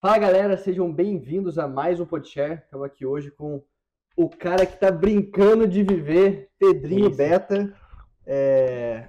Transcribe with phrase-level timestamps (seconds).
[0.00, 2.54] Fala galera, sejam bem-vindos a mais um Podshare.
[2.64, 3.62] Estamos aqui hoje com
[4.16, 7.18] o cara que tá brincando de viver, Pedrinho Isso.
[7.18, 7.76] Beta.
[8.26, 9.06] É...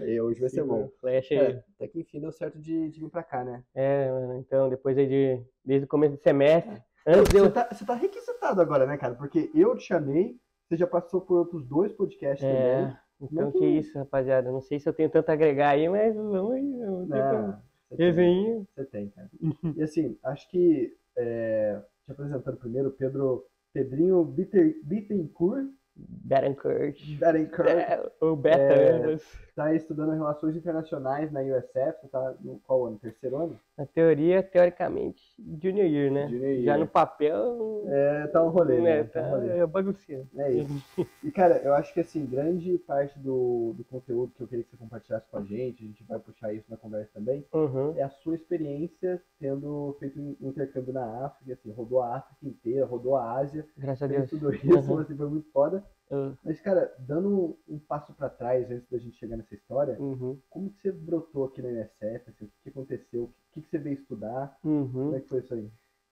[0.00, 0.90] Aí, hoje vai ser bom.
[1.00, 1.38] Flash aí.
[1.38, 3.62] É, até que enfim deu certo de, de vir pra cá, né?
[3.72, 5.40] É, mano, então, depois aí de.
[5.64, 6.82] Desde o começo do semestre.
[7.06, 7.52] Antes de Você eu.
[7.52, 9.14] tá, você tá requisitado agora, né, cara?
[9.14, 10.36] Porque eu te chamei,
[10.68, 12.56] você já passou por outros dois podcasts também.
[12.58, 14.50] É, então que- que isso, rapaziada.
[14.50, 16.78] Não sei se eu tenho tanto a agregar aí, mas vamos aí.
[16.84, 17.52] Vamos ter Não, um
[17.90, 18.06] você tem.
[18.06, 18.68] resenhinho.
[18.74, 19.30] Você tem, cara.
[19.76, 26.98] E assim, acho que é, te apresentando primeiro, Pedro Pedrinho Bittencourt, Betancourt.
[27.00, 29.18] Bittencourt, É, o Beta, É.
[29.56, 32.98] está estudando relações internacionais na USF, você tá no qual ano?
[32.98, 33.58] Terceiro ano?
[33.78, 35.22] Na teoria, teoricamente,
[35.62, 36.28] Junior Year, né?
[36.28, 36.78] Junior Já year.
[36.78, 37.82] no papel.
[37.86, 38.98] É, tá um rolê, né?
[38.98, 39.48] né, Tá um tá rolê.
[39.58, 40.26] é baguncinha.
[40.36, 41.06] É isso.
[41.24, 44.70] E, cara, eu acho que, assim, grande parte do, do conteúdo que eu queria que
[44.70, 47.94] você compartilhasse com a gente, a gente vai puxar isso na conversa também, Uhum.
[47.96, 52.84] é a sua experiência tendo feito um intercâmbio na África, assim, rodou a África inteira,
[52.84, 54.28] rodou a Ásia, Graças a Deus.
[54.28, 54.98] tudo isso, Uhum.
[55.00, 55.82] assim, foi muito foda.
[56.10, 60.40] Eu- Mas, cara, dando um, passo pra trás antes da gente chegar nessa história, Uhum.
[60.48, 62.30] como que você brotou aqui na UNSF?
[62.30, 63.24] Assim, o que aconteceu?
[63.24, 64.56] O que, que você veio estudar?
[64.62, 64.88] Uhum.
[64.92, 65.70] Como é que foi isso aí?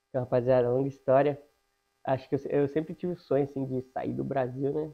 [0.08, 1.40] Então, rapaziada, longa história.
[2.04, 4.92] Acho que eu, eu sempre tive o sonho, assim, de sair do Brasil, né?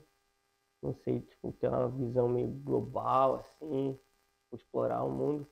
[0.83, 3.99] Não sei, tipo, ter uma visão meio global, assim,
[4.53, 5.47] explorar o mundo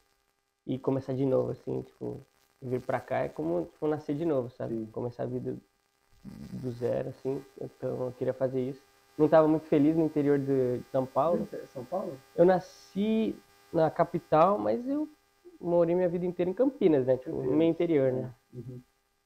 [0.67, 2.27] e começar de novo, assim, tipo,
[2.63, 4.75] vir pra cá é como, tipo, nascer de novo, sabe?
[4.75, 4.87] Sim.
[4.87, 5.57] Começar a vida
[6.25, 8.83] do zero, assim, então eu queria fazer isso.
[9.19, 11.49] Não estava muito feliz no interior de São Paulo.
[11.53, 12.17] É São Paulo?
[12.37, 13.35] Eu nasci
[13.73, 15.09] na capital, mas eu
[15.61, 17.17] morei minha vida inteira em Campinas, né?
[17.17, 18.33] Tipo, no meio interior, né?
[18.55, 18.81] Uhum.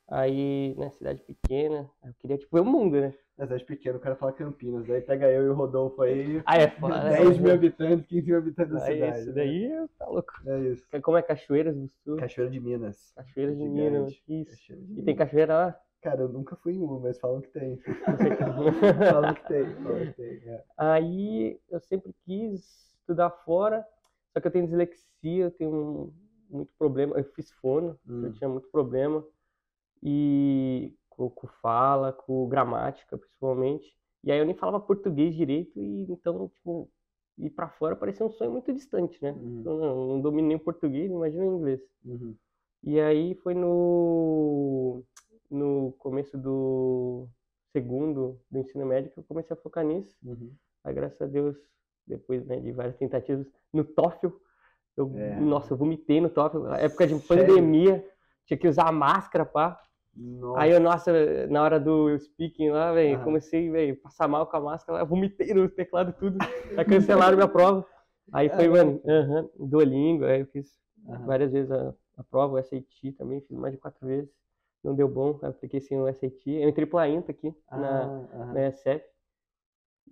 [0.09, 3.15] Aí, né, cidade pequena, eu queria, tipo, ver o mundo, né?
[3.37, 4.87] Na cidade pequena, o cara fala Campinas.
[4.87, 6.43] Daí pega eu e o Rodolfo aí.
[6.47, 7.17] Aí é foda, né?
[7.19, 9.19] 10 mil habitantes, 15 mil habitantes da Aí cidade.
[9.19, 9.35] isso né?
[9.35, 10.33] daí tá louco.
[10.47, 10.87] É isso.
[11.03, 12.17] Como é Cachoeiras do Sul?
[12.17, 13.13] Cachoeira de Minas.
[13.17, 13.69] Cachoeiras de.
[13.69, 14.51] Minas, isso.
[14.51, 15.19] Cachoeira de E tem Minas.
[15.19, 15.80] cachoeira lá?
[16.02, 17.77] Cara, eu nunca fui em uma, mas falam que tem.
[19.13, 19.64] Falam que tem.
[19.83, 20.48] Falam que tem.
[20.48, 20.64] é.
[20.77, 23.86] Aí eu sempre quis estudar fora,
[24.33, 26.12] só que eu tenho dislexia, eu tenho um-
[26.51, 27.17] muito problema.
[27.17, 28.27] Eu fiz fono, Hum.
[28.27, 29.24] eu tinha muito problema.
[30.02, 33.95] E com, com fala, com gramática, principalmente.
[34.24, 36.91] E aí eu nem falava português direito, e então, tipo,
[37.39, 39.33] ir pra fora parecia um sonho muito distante, né?
[39.33, 39.62] Uhum.
[39.64, 41.80] Eu não, não domino nem português, imagina o inglês.
[42.05, 42.35] Uhum.
[42.85, 45.05] E aí foi no,
[45.52, 47.29] no começo do
[47.73, 50.17] segundo do ensino médio que eu comecei a focar nisso.
[50.24, 50.52] Uhum.
[50.85, 51.57] Aí, graças a Deus,
[52.07, 54.29] depois né, de várias tentativas, no TOEFL,
[54.96, 55.41] eu, É.
[55.41, 56.58] nossa, eu vomitei no TOEFL.
[56.61, 57.46] Na época de Sério?
[57.46, 58.05] pandemia,
[58.46, 59.80] tinha que usar máscara, pá.
[60.14, 60.61] Nossa.
[60.61, 63.24] Aí eu, nossa, na hora do speaking lá, velho, Ah.
[63.24, 66.39] comecei, velho, passar mal com a máscara, lá, vomitei no teclado tudo.
[66.77, 67.86] Aí cancelaram minha prova.
[68.33, 71.27] Aí foi, mano, aham, Duolingo, aí eu fiz Aham.
[71.27, 74.30] várias vezes a, a prova, o SAT também, fiz mais de quatro vezes.
[74.83, 76.51] Não deu bom, apliquei sem o SAT.
[76.51, 78.55] Eu entrei pela INTA aqui, na, Ah, aham.
[78.55, 79.05] na ESF.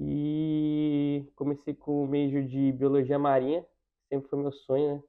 [0.00, 3.66] E comecei com o major de biologia marinha,
[4.08, 5.02] sempre foi meu sonho, né?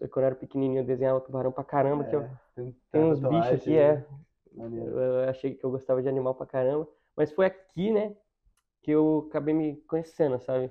[0.00, 3.02] Eu- Quando eu era pequenininho eu desenhava tubarão pra caramba, que eu, É, tem, tem
[3.02, 4.06] uns bichos aqui, é.
[4.52, 4.90] Maneiro.
[4.90, 6.88] Eu eu achei que eu gostava de animal pra caramba.
[7.16, 8.16] Mas foi aqui, né,
[8.82, 10.70] que eu acabei me conhecendo, sabe?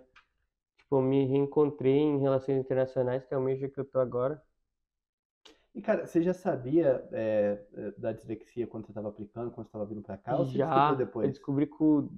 [0.77, 4.41] Tipo, eu me reencontrei em relações internacionais, que é o major que eu tô agora.
[5.73, 9.69] E, cara, você já sabia é, é, da dislexia quando você estava aplicando, quando você
[9.69, 10.35] estava vindo pra cá?
[10.37, 11.31] Ou você Já, descobriu eu depois?
[11.31, 12.09] descobri com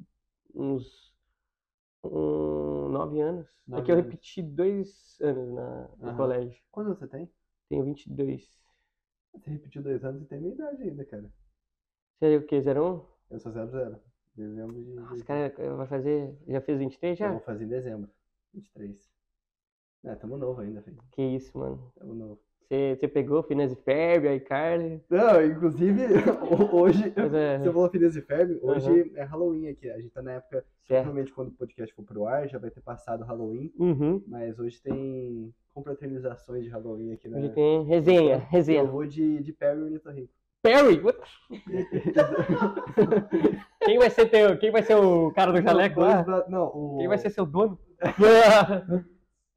[0.55, 1.13] uns
[2.03, 3.47] um, nove anos.
[3.47, 4.05] é Nove que eu anos.
[4.07, 6.17] repeti dois anos na, no Aham.
[6.17, 6.61] colégio.
[6.71, 7.29] Quando você tem?
[7.69, 8.63] Tenho 22.
[9.33, 11.31] Você repetiu dois anos e tem minha idade ainda, cara.
[12.19, 12.61] Você é o quê?
[12.61, 13.05] 01?
[13.29, 13.99] Eu sou 00.
[14.35, 14.91] Dezembro de.
[14.93, 16.35] Nossa, cara, vai fazer.
[16.47, 17.31] Já fez 23 Eu já?
[17.31, 18.09] vou fazer em dezembro.
[18.53, 19.11] 23.
[20.03, 21.01] É, tamo novo ainda, filho.
[21.11, 21.91] Que isso, mano.
[21.95, 22.52] Tamo novo.
[22.73, 24.99] Você, você pegou Finas e Ferb, aí Carly.
[25.07, 26.01] Não, inclusive,
[26.73, 27.13] hoje.
[27.15, 29.87] É- Você falou Phineas e Ferb, hoje é Halloween aqui.
[29.91, 30.65] A gente tá na época.
[30.87, 31.03] Certo.
[31.03, 33.71] Provavelmente quando o podcast for pro ar, já vai ter passado Halloween.
[33.77, 34.23] Uhum.
[34.27, 37.37] Mas hoje tem confraternizações de Halloween aqui na.
[37.37, 38.79] Hoje tem resenha, resenha.
[38.79, 40.33] Eu vou de, de Perry e Ornitorrinco.
[40.63, 40.99] Perry!
[40.99, 41.19] What?
[43.85, 46.23] Quem vai ser teu, quem vai ser o cara do jaleco lá?
[46.47, 46.97] Não, o...
[46.99, 47.77] Quem vai ser seu dono?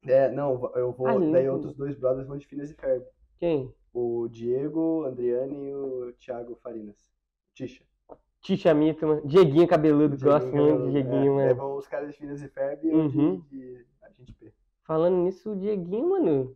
[0.07, 1.07] É, não, eu vou.
[1.07, 3.03] Ah, daí outros dois brothers vão de Phineas e Ferb.
[3.39, 3.73] Quem?
[3.93, 6.97] O Diego, Andriane e o Thiago Farinas.
[7.53, 7.83] Tisha.
[8.41, 9.25] Tisha Mito, mano.
[9.27, 11.55] Dieguinho cabeludo, gosto muito de Dieguinho, é, é, mano.
[11.55, 13.39] vão os caras de Phineas e Ferb e Uhum.
[13.41, 14.53] de, de Agente P.
[14.83, 16.55] Falando nisso, o Dieguinho, mano.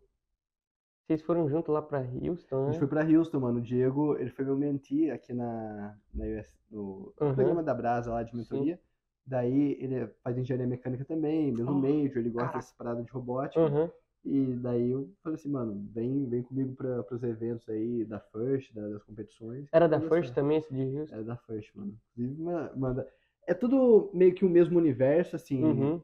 [1.04, 2.66] Vocês foram junto lá pra Houston, A né?
[2.72, 3.58] gente foi pra Houston, mano.
[3.58, 7.34] O Diego, ele foi meu mentee aqui na, na US, no, Uhum.
[7.34, 8.80] programa da Brasa lá de mentoria.
[9.24, 12.58] Daí ele faz engenharia mecânica também, mesmo Oh, major, ele gosta caraca.
[12.58, 13.60] dessa parada de robótica.
[13.60, 13.88] Uhum.
[14.24, 18.72] E daí eu falei assim, mano, vem, vem comigo para os eventos aí da First,
[18.74, 19.68] da- das competições.
[19.72, 21.16] Era da First também, esse de Houston?
[21.16, 21.96] É da First, mano.
[22.12, 23.08] Inclusive, ma- manda.
[23.46, 25.62] É tudo meio que o mesmo universo, assim.
[25.64, 26.00] Uhum.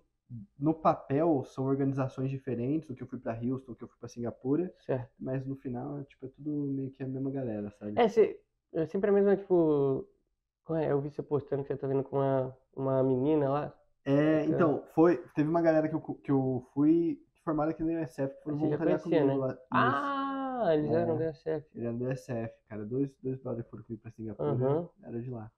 [0.58, 3.96] No papel são organizações diferentes, o que eu fui pra Houston, o que eu fui
[3.98, 5.10] pra Singapura, Certo.
[5.18, 7.98] mas no final, tipo, é tudo meio que a mesma galera, sabe?
[7.98, 8.38] É, você,
[8.74, 10.06] é sempre a mesma, tipo.
[10.72, 10.92] é?
[10.92, 13.74] Eu vi você postando que você tá vendo com uma, uma menina lá.
[14.04, 14.54] É, Bacana.
[14.54, 18.48] então, foi, teve uma galera que eu, que eu fui formaram aqui no USF que
[18.48, 19.38] já voluntariar conhecia, comigo né?
[19.38, 19.58] lá.
[19.70, 21.18] Ah, eles eram É.
[21.18, 21.66] do SF.
[21.74, 22.84] Ele era do USF, cara.
[22.86, 24.88] Dois, dois brothers foram comigo pra Singapura, Aham.
[25.02, 25.50] era de lá.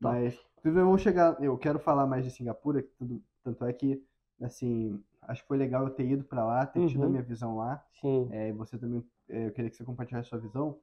[0.00, 0.14] Top.
[0.14, 3.72] Mas, inclusive, eu vou chegar, eu quero falar mais de Singapura, que tudo, tanto é
[3.72, 4.02] que,
[4.40, 7.10] assim, acho que foi legal eu ter ido pra lá, ter tido a Uhum.
[7.10, 8.28] minha visão lá, Sim.
[8.30, 10.78] é, e você também, é, eu queria que você compartilhasse a sua visão,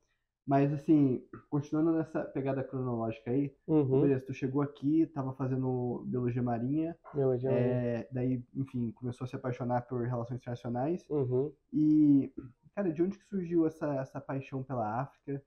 [0.50, 4.02] mas, assim, continuando nessa pegada cronológica aí, Uhum.
[4.02, 6.98] beleza, tu chegou aqui, tava fazendo biologia marinha,
[7.38, 11.52] já- é, daí, enfim, começou a se apaixonar por relações internacionais, Uhum.
[11.72, 12.34] e,
[12.76, 15.40] cara, de onde que surgiu essa, essa paixão pela África?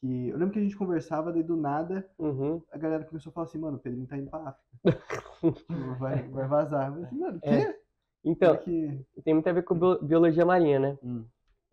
[0.00, 2.60] Que eu lembro que a gente conversava, daí do nada Uhum.
[2.72, 4.68] a galera começou a falar assim, mano, o Pedrinho tá indo pra África.
[5.68, 6.88] Tipo, vai, vai vazar.
[6.88, 7.64] Eu falei assim, mano, o É.
[7.64, 7.78] quê?
[8.24, 9.06] Então, é que...
[9.24, 10.98] tem muito a ver com bio- biologia marinha, né?
[11.02, 11.24] Hum,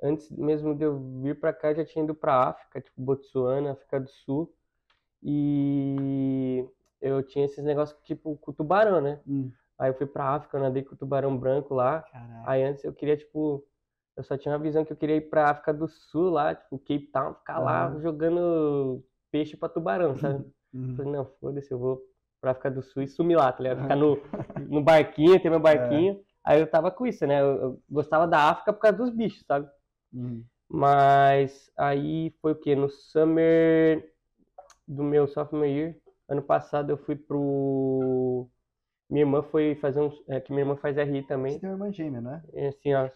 [0.03, 3.71] Antes mesmo de eu vir pra cá, eu já tinha ido pra África, tipo Botsuana,
[3.73, 4.53] África do Sul.
[5.23, 6.67] E
[7.01, 9.21] eu tinha esses negócios tipo com tubarão, né?
[9.25, 12.05] hum, Aí eu fui pra África, eu nadei com o tubarão branco lá.
[12.11, 12.45] caralho.
[12.45, 13.65] Aí antes eu queria, tipo,
[14.15, 16.79] eu só tinha uma visão que eu queria ir pra África do Sul lá, tipo,
[16.79, 17.99] Cape Town, ficar lá Aham.
[17.99, 20.45] jogando peixe pra tubarão, sabe?
[20.73, 22.01] Hum, Eu falei, não, foda-se, eu vou
[22.41, 23.79] pra África do Sul e sumir lá, tá ligado?
[23.81, 24.23] Ficar no,
[24.55, 26.21] no barquinho, ter meu barquinho.
[26.43, 27.41] Aí eu tava com isso, né?
[27.41, 29.67] Eu, eu gostava da África por causa dos bichos, sabe?
[30.15, 32.75] Hum, Mas aí foi o quê?
[32.75, 34.11] No summer
[34.87, 35.97] do meu sophomore year,
[36.29, 38.49] ano passado eu fui pro.
[39.09, 40.11] Minha irmã foi fazer um.
[40.29, 41.59] É, que minha irmã faz RI Você também.
[41.59, 42.67] tem uma irmã gêmea, não é?
[42.67, 43.09] Assim, ó.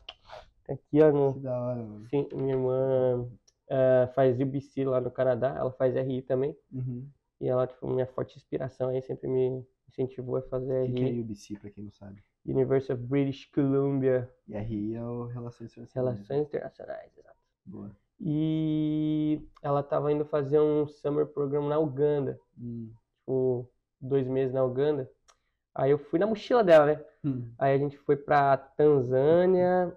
[0.69, 1.12] Aqui, ó.
[1.12, 2.06] No, Que da hora, mano.
[2.10, 3.28] sim, minha irmã
[3.69, 6.56] é, faz UBC lá no Canadá, ela faz RI também.
[6.72, 7.10] Uhum.
[7.42, 11.06] E ela, tipo, minha forte inspiração aí, sempre me incentivou a fazer O que, que
[11.06, 11.22] é RI.
[11.22, 12.22] UBC, pra quem não sabe?
[12.45, 16.19] University of British Columbia, E RI é o Relações Internacionais.
[16.19, 17.38] Relações Internacionais, exato.
[17.65, 17.95] Boa.
[18.19, 23.69] E ela tava indo fazer um summer program na Uganda, Hum, tipo,
[24.01, 25.09] dois meses na Uganda.
[25.75, 27.06] Aí eu fui na mochila dela, né?
[27.24, 29.95] hum, Aí a gente foi pra Tanzânia,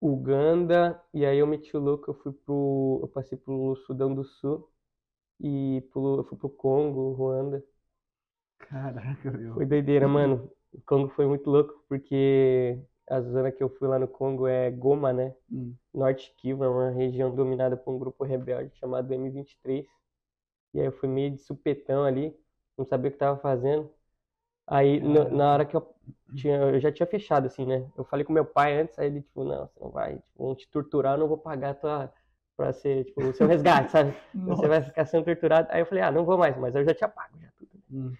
[0.00, 3.00] Uganda, e aí eu meti o louco, eu fui pro.
[3.02, 4.70] Eu passei pro Sudão do Sul
[5.40, 7.64] e pro, eu fui pro Congo, Ruanda.
[8.58, 9.54] Caraca, meu.
[9.54, 10.50] Foi doideira, mano.
[10.76, 12.78] O Congo foi muito louco, porque
[13.08, 15.34] a zona que eu fui lá no Congo é Goma, né?
[15.50, 19.86] Hum, Norte Kivu, é uma região dominada por um grupo rebelde chamado M23.
[20.74, 22.36] E aí eu fui meio de supetão ali,
[22.78, 23.90] não sabia o que tava fazendo.
[24.66, 25.36] Aí na, Caraca.
[25.36, 25.94] na hora que eu
[26.34, 27.88] tinha, eu já tinha fechado assim, né?
[27.96, 30.54] Eu falei com meu pai antes, aí ele tipo, não, você não vai, tipo, vão
[30.54, 32.12] te torturar, eu não vou pagar a tua
[32.56, 34.14] para ser, tipo, o seu resgate, sabe?
[34.46, 35.68] Você vai ficar sendo torturado.
[35.70, 37.70] Aí eu falei, ah, não vou mais, mas eu já tinha pago já tudo.
[37.90, 38.16] Hum,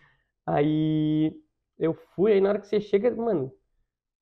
[0.46, 1.32] Aí
[1.78, 3.52] eu fui, aí na hora que você chega, mano,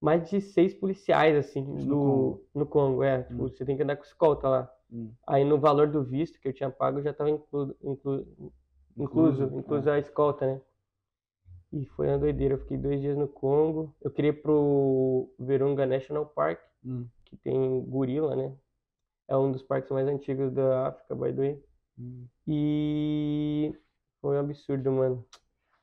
[0.00, 2.42] mais de seis policiais, assim, no do, Congo?
[2.54, 3.22] no Congo, é.
[3.24, 3.48] Tipo, Hum.
[3.48, 4.72] você tem que andar com escolta lá.
[4.92, 5.10] hum.
[5.26, 8.26] Aí no valor do visto que eu tinha pago já estava inclu, inclu,
[8.96, 10.60] incluso, Incluso, incluso a escolta, né?
[11.72, 12.54] E foi uma doideira.
[12.54, 13.94] Eu fiquei dois dias no Congo.
[14.00, 18.56] Eu queria ir pro Virunga National Park, Hum, que tem gorila, né?
[19.28, 21.64] É um dos parques mais antigos da África, by the way.
[21.98, 22.28] hum.
[22.48, 23.72] E
[24.20, 25.26] foi um absurdo, mano.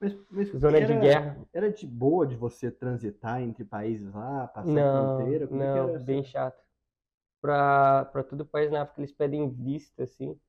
[0.02, 1.38] Mas, mas Zona de era- guerra.
[1.54, 5.48] Era de boa de você transitar entre países lá, passar a Não, fronteira?
[5.48, 6.62] Como é não, era bem essa- chato.
[7.42, 10.40] Pra, pra todo país na África eles pedem vista, assim,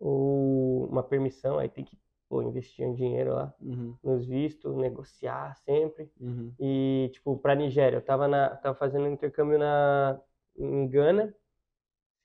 [0.00, 5.56] ou uma permissão, aí tem que, pô, investir um dinheiro lá Uhum, nos vistos, negociar
[5.58, 6.10] sempre.
[6.20, 10.20] uhum, E, tipo, pra Nigéria, eu tava, na, tava fazendo um intercâmbio na,
[10.58, 11.34] em Gana,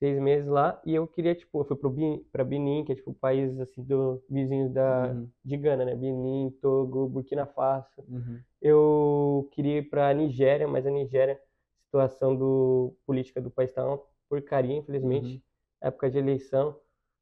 [0.04, 2.96] seis meses lá, e eu queria, tipo, eu fui pro Benin, pra Benin, que é,
[2.96, 5.96] tipo, país, assim, do vizinho da, uhum, de Gana, né?
[5.96, 7.88] Benin, Togo, Burkina Faso.
[8.10, 8.38] uhum.
[8.62, 11.40] Eu queria ir pra Nigéria, mas a Nigéria,
[11.86, 15.36] situação do, política do país tá uma porcaria, infelizmente.
[15.36, 15.42] Uhum.
[15.88, 16.76] Época de eleição,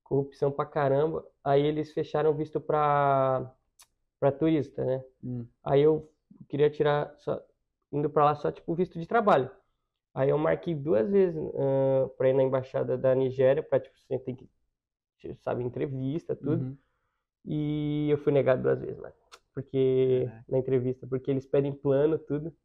[0.04, 1.24] corrupção pra caramba.
[1.44, 3.54] Aí eles fecharam visto pra,
[4.20, 5.04] pra turista, né?
[5.24, 6.10] Hum, Aí eu
[6.50, 7.40] queria tirar, só,
[7.92, 9.52] indo pra lá só tipo visto de trabalho.
[10.13, 14.20] Aí eu marquei duas vezes ah, pra ir na embaixada da Nigéria, pra tipo, você
[14.20, 14.50] tem que,
[15.41, 16.63] sabe, entrevista, tudo.
[16.63, 16.77] uhum.
[17.46, 19.13] E eu fui negado duas vezes, mano.
[19.53, 20.46] Porque, Caraca.
[20.50, 22.56] na entrevista, porque eles pedem plano, tudo,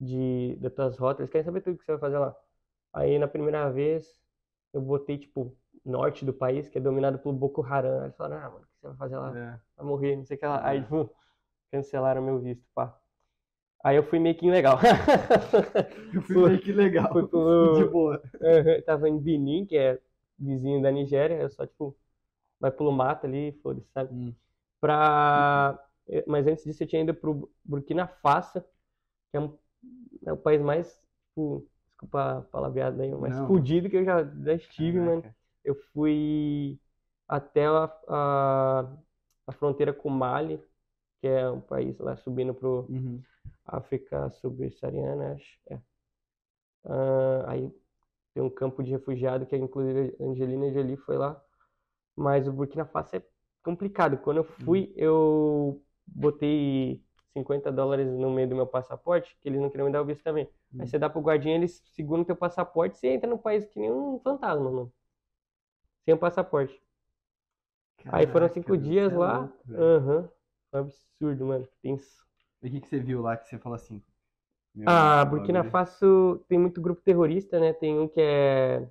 [0.00, 2.36] de, das tuas rotas, eles querem saber tudo que você vai fazer lá.
[2.92, 4.06] Aí, na primeira vez,
[4.72, 7.98] eu botei, tipo, norte do país, que é dominado pelo Boko Haram.
[8.00, 9.38] Aí eles falaram, ah, mano, o que você vai fazer lá?
[9.38, 9.60] É.
[9.76, 10.66] Vai morrer, não sei o que lá.
[10.66, 10.82] Aí, É.
[10.82, 11.10] tipo,
[11.72, 12.98] cancelaram meu visto, pá.
[13.84, 14.78] Aí eu fui meio que ilegal.
[16.14, 17.12] Eu fui meio que legal.
[17.12, 18.22] Fui pro- De boa.
[18.42, 20.00] Aham, Tava em Benin, que é
[20.38, 21.96] vizinho da Nigéria, eu só, tipo,
[22.58, 24.10] vai pelo mato ali, foda-se, sabe?
[24.14, 24.32] Hum.
[24.80, 25.78] Pra...
[26.26, 28.60] Mas antes disso eu tinha ido pro Burkina Faso,
[29.30, 29.56] que é, um...
[30.26, 33.46] é o país mais, tipo, desculpa a palavreada aí, mais Não.
[33.48, 35.24] fudido que eu já, já estive, mano.
[35.64, 36.78] Eu fui
[37.28, 38.80] até a, a,
[39.46, 40.58] a fronteira com o Mali,
[41.20, 43.22] que é um país lá subindo pro Uhum.
[43.66, 45.58] África subsaariana, acho.
[45.70, 45.80] É.
[47.46, 47.70] Aí
[48.34, 51.40] tem um campo de refugiado que inclusive a Angelina Jolie foi lá.
[52.16, 53.22] Mas o Burkina Faso é
[53.62, 54.18] complicado.
[54.18, 57.02] Quando eu fui, eu botei
[57.32, 60.22] 50 dólares no meio do meu passaporte, que eles não queriam me dar o visto
[60.22, 60.48] também.
[60.72, 60.80] Hum.
[60.80, 63.90] Aí você dá pro guardinha, eles seguram teu passaporte, você entra no país que nem
[63.90, 64.92] um fantasma, mano.
[66.04, 66.80] Sem o passaporte.
[68.12, 69.40] Aí foram Caraca, cinco dias é lá.
[69.40, 69.54] louco.
[69.70, 70.28] Aham.
[70.70, 71.68] Foi um absurdo, mano.
[71.82, 72.23] Tenso.
[72.64, 74.02] O que, que você viu lá que você falou assim?
[74.74, 77.72] Meu, Ah, Burkina Faso tem muito grupo terrorista, né?
[77.72, 78.86] Tem um que é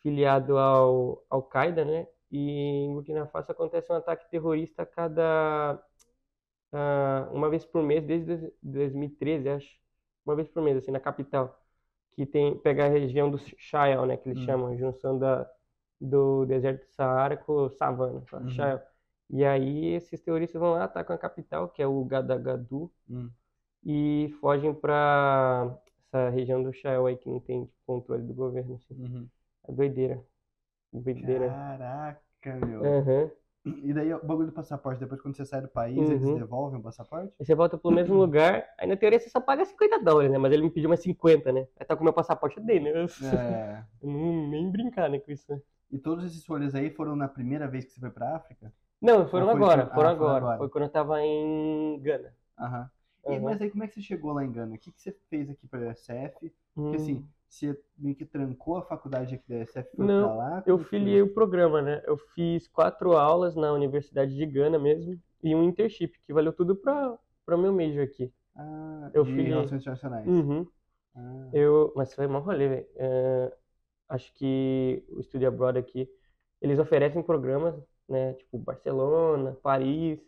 [0.00, 2.06] filiado ao Al-Qaeda, né?
[2.30, 2.50] E
[2.86, 5.82] em Burkina Faso acontece um ataque terrorista a cada
[6.72, 9.76] ah, uma vez por mês desde dois- 2013, acho.
[10.24, 11.58] Uma vez por mês, assim, na capital.
[12.14, 13.38] Que tem pega a região do
[13.70, 14.16] Sahel, né?
[14.16, 14.42] Que eles Hum.
[14.42, 15.50] chamam, junção da,
[16.00, 18.26] do deserto do Saara com savana?
[18.40, 18.74] Uhum.
[19.32, 23.32] E aí esses terroristas vão lá, atacam a capital, que é o Gadagadu Hum.
[23.84, 28.76] e fogem para essa região do Sahel aí que não tem tipo, controle do governo,
[28.76, 28.94] assim.
[28.94, 29.28] Uhum.
[29.68, 30.24] É doideira.
[30.92, 31.48] Doideira.
[31.48, 32.86] Caraca, meu.
[32.86, 33.30] Aham.
[33.64, 36.34] E daí o bagulho do passaporte, depois quando você sai do país, eles Uhum.
[36.34, 37.32] devolvem o passaporte?
[37.40, 40.38] Aí você volta pro mesmo lugar, aí na teoria você só paga 50 dólares, né?
[40.38, 41.66] Mas ele me pediu mais 50, né?
[41.78, 42.90] Aí tá com o meu passaporte dei, né?
[43.20, 43.84] É.
[44.02, 45.50] eu não nem brincar, né, com isso.
[45.52, 45.60] né?
[45.92, 48.72] E todos esses rolês aí foram na primeira vez que você foi pra África?
[49.02, 50.36] Não, foram agora, foram ah, foram agora.
[50.36, 50.56] agora.
[50.56, 52.34] Foi quando eu tava em Gana.
[52.58, 52.90] Aham.
[53.26, 53.40] Aham.
[53.40, 54.74] mas aí como é que você chegou lá em Gana?
[54.74, 56.50] O que, que você fez aqui pra USF?
[56.82, 56.96] Porque Hum.
[56.96, 60.62] assim, você meio que trancou a faculdade aqui da USF foi Não, pra lá?
[60.64, 60.90] Eu foi?
[60.90, 62.02] filiei o programa, né?
[62.06, 66.76] Eu fiz quatro aulas na Universidade de Gana mesmo e um internship, que valeu tudo
[66.76, 68.32] pra, pra meu major aqui.
[68.56, 69.44] Ah, eu de filiei.
[69.44, 70.32] Relações Internacionais.
[70.32, 70.68] Uhum.
[71.14, 72.88] Ah, Eu, mas foi mó rolê, velho.
[72.96, 73.52] É,
[74.10, 76.08] acho que o Studio Abroad aqui,
[76.60, 77.74] eles oferecem programas,
[78.12, 78.34] né?
[78.34, 80.20] Tipo Barcelona, Paris,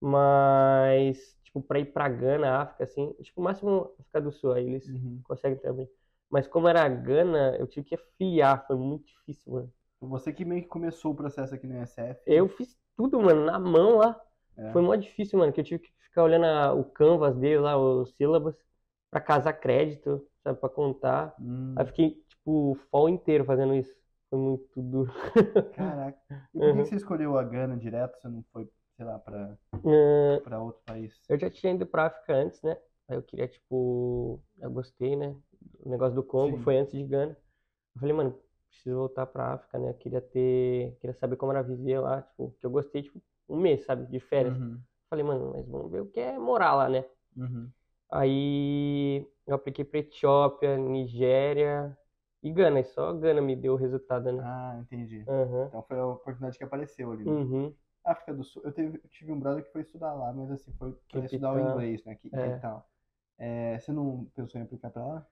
[0.00, 4.88] mas, tipo, pra ir pra Gana, África, assim, tipo, máximo África do Sul, aí eles
[4.88, 5.22] uhum.
[5.24, 5.88] conseguem também.
[6.30, 9.72] Mas como era Gana, eu tive que afiliar, foi muito difícil, mano.
[10.00, 12.20] Você que meio que começou o processo aqui na USF.
[12.26, 14.20] Eu fiz tudo, mano, na mão lá.
[14.56, 14.72] É.
[14.72, 17.76] Foi mó difícil, mano, que eu tive que ficar olhando a- o canvas dele lá,
[17.76, 18.56] os sílabas,
[19.10, 21.36] pra casar crédito, sabe, pra contar.
[21.38, 23.94] Hum, Aí fiquei, tipo, o fall inteiro fazendo isso.
[24.32, 25.12] Foi muito duro.
[25.72, 26.48] caraca.
[26.54, 26.84] E por que Uhum.
[26.84, 28.18] que você escolheu a Gana direto?
[28.20, 31.12] Você não foi, sei lá, pra, Ah, pra outro país?
[31.28, 32.76] Eu já tinha ido pra África antes, né?
[33.08, 35.36] Aí eu queria, tipo, eu gostei, né?
[35.80, 36.58] O negócio do Congo Sim.
[36.58, 37.32] foi antes de Gana.
[37.96, 39.90] Eu falei, mano, preciso voltar pra África, né?
[39.90, 43.58] Eu queria ter, queria saber como era viver lá, tipo, que eu gostei, tipo, um
[43.60, 44.58] mês, sabe, de férias.
[44.58, 47.04] Uhum, Falei, mano, mas vamos ver o que é morar lá, né?
[47.36, 47.72] uhum.
[48.10, 51.96] Aí eu apliquei pra Etiópia, Nigéria
[52.42, 52.80] e Gana.
[52.80, 54.42] E só Gana me deu o resultado, né?
[54.44, 55.24] Ah, entendi.
[55.28, 55.66] Aham.
[55.68, 57.24] Então foi a oportunidade que apareceu ali.
[57.24, 57.30] né?
[57.30, 57.74] Uhum.
[58.04, 60.72] África do Sul, eu, teve- eu tive um brother que foi estudar lá, mas assim,
[60.78, 62.16] foi pra estudar o inglês, né?
[62.16, 62.58] Que, É.
[62.58, 62.82] Town.
[63.38, 65.26] É, você não pensou em aplicar pra lá?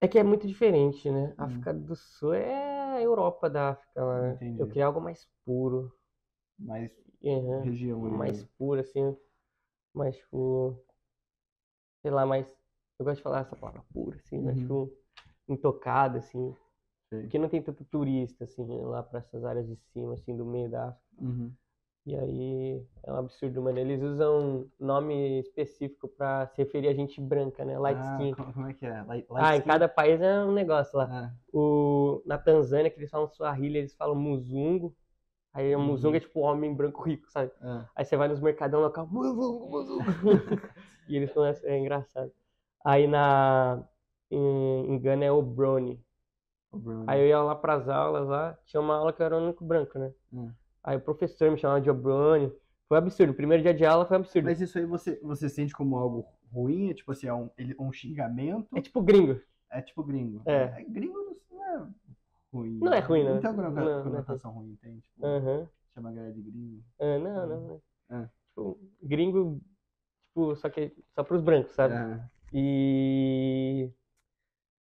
[0.00, 1.34] É que é muito diferente, né?
[1.38, 1.44] Hum.
[1.44, 4.34] África do Sul é a Europa da África lá, né?
[4.36, 4.60] Entendi.
[4.60, 5.92] Eu queria algo mais puro.
[6.58, 6.90] Mais
[7.24, 7.62] Aham.
[7.64, 8.16] região ali.
[8.16, 8.48] mais né?
[8.56, 9.16] puro, assim,
[9.94, 10.82] mais, tipo,
[12.02, 12.46] sei lá, mais,
[12.98, 14.62] eu gosto de falar essa palavra pura, assim, mais, Uhum.
[14.62, 14.99] tipo,
[15.52, 16.54] intocado, assim,
[17.10, 17.22] Sei.
[17.22, 20.70] porque não tem tanto turista, assim, lá pra essas áreas de cima, assim, do meio
[20.70, 21.56] da África, Uhum.
[22.06, 27.20] e aí é um absurdo, mano, eles usam nome específico pra se referir a gente
[27.20, 28.34] branca, né, light Ah, skin.
[28.36, 29.02] co- como é que é?
[29.02, 29.68] Light, Ah, light em skin?
[29.68, 31.12] cada país é um negócio lá.
[31.12, 34.94] Ah, O, na Tanzânia, que eles falam Swahili, eles falam muzungo,
[35.52, 35.86] aí Uhum.
[35.86, 37.52] muzungo é tipo homem branco rico, sabe?
[37.62, 37.90] ah.
[37.94, 40.04] Aí você vai nos mercadão local, muzungo, muzungo.
[41.08, 42.32] e eles começam, é engraçado.
[42.84, 43.84] Aí na,
[44.30, 46.02] em, em Gana é o Brony.
[46.72, 47.04] O Bruno.
[47.06, 49.64] Aí eu ia lá pras aulas lá, tinha uma aula que eu era o único
[49.64, 50.12] branco, né?
[50.32, 50.52] Hum.
[50.84, 52.52] Aí o professor me chamava de O'Brony.
[52.88, 54.44] Foi absurdo, o primeiro dia de aula foi absurdo.
[54.46, 56.90] Mas isso aí você, você sente como algo ruim?
[56.90, 58.76] É tipo assim, é um, ele- um xingamento?
[58.76, 59.40] É tipo gringo.
[59.70, 60.42] É tipo gringo.
[60.44, 60.82] É.
[60.88, 61.18] Gringo
[61.50, 61.78] não é
[62.52, 62.78] ruim.
[62.80, 63.40] Não é ruim, Não né?
[63.40, 64.98] tem alguma Não, não é conotação ruim, tem?
[65.00, 65.68] Tipo, Aham.
[65.94, 66.82] chama a galera de gringo.
[67.00, 67.60] Ah, não, não.
[67.68, 67.82] não.
[68.10, 68.28] Ah.
[68.48, 69.60] Tipo, gringo,
[70.28, 71.94] tipo, só que só pros brancos, sabe?
[71.94, 73.90] Ah, E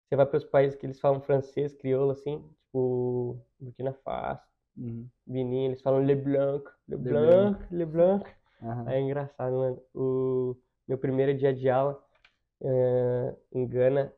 [0.10, 4.42] você vai para os países que eles falam francês, crioulo, assim, tipo Burkina Faso,
[4.76, 5.08] uhum.
[5.26, 8.26] Benin, eles falam Le Blanc, Le Le Blanc, Le Blanc.
[8.62, 8.84] Aham.
[8.88, 9.80] Aí é engraçado, mano.
[9.94, 10.56] O
[10.88, 12.04] meu primeiro dia de aula
[12.62, 14.12] eh, em Gana,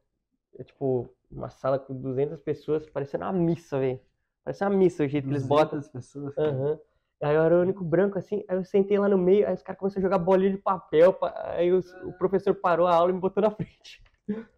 [0.57, 4.00] é tipo uma sala com 200 pessoas, parecendo uma missa, velho.
[4.45, 5.77] Parecia uma missa o jeito que eles botam.
[5.79, 6.38] 200 pessoas.
[6.38, 6.79] Aham.
[7.21, 9.62] Aí eu era o único branco assim, aí eu sentei lá no meio, aí os
[9.62, 13.12] caras começaram a jogar bolinha de papel, pa- aí os- o professor parou a aula
[13.12, 14.01] e me botou na frente.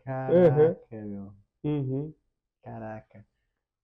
[0.03, 1.33] Caraca, meu.
[1.63, 2.13] Uhum.
[2.61, 3.25] Caraca.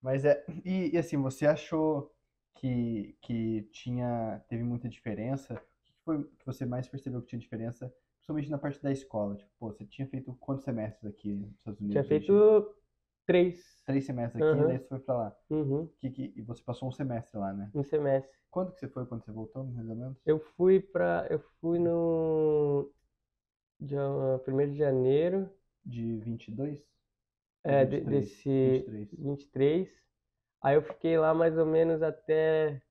[0.01, 0.43] Mas é.
[0.65, 2.13] E, e assim, você achou
[2.55, 4.41] que, que tinha.
[4.49, 5.53] Teve muita diferença?
[5.55, 7.93] O que foi que você mais percebeu que tinha diferença?
[8.17, 9.35] Principalmente na parte da escola.
[9.35, 11.93] Tipo, pô, você tinha feito quantos semestres aqui nos Estados Unidos?
[11.93, 12.75] Tinha feito
[13.25, 14.67] três, Três semestres aqui, Aham.
[14.67, 15.35] daí você foi pra lá.
[15.49, 17.71] uhum, Que, que, e você passou um semestre lá, né?
[17.73, 18.31] um semestre.
[18.51, 20.17] Quando que você foi quando você voltou, mais ou menos?
[20.25, 21.27] Eu fui pra.
[21.29, 22.89] Eu fui no.
[23.79, 24.01] Dia
[24.47, 25.49] 1 de janeiro
[25.89, 26.79] De 22?
[27.63, 29.09] é, de- 23, desse 23.
[29.11, 29.89] 23.
[30.61, 32.81] Aí eu fiquei lá mais ou menos até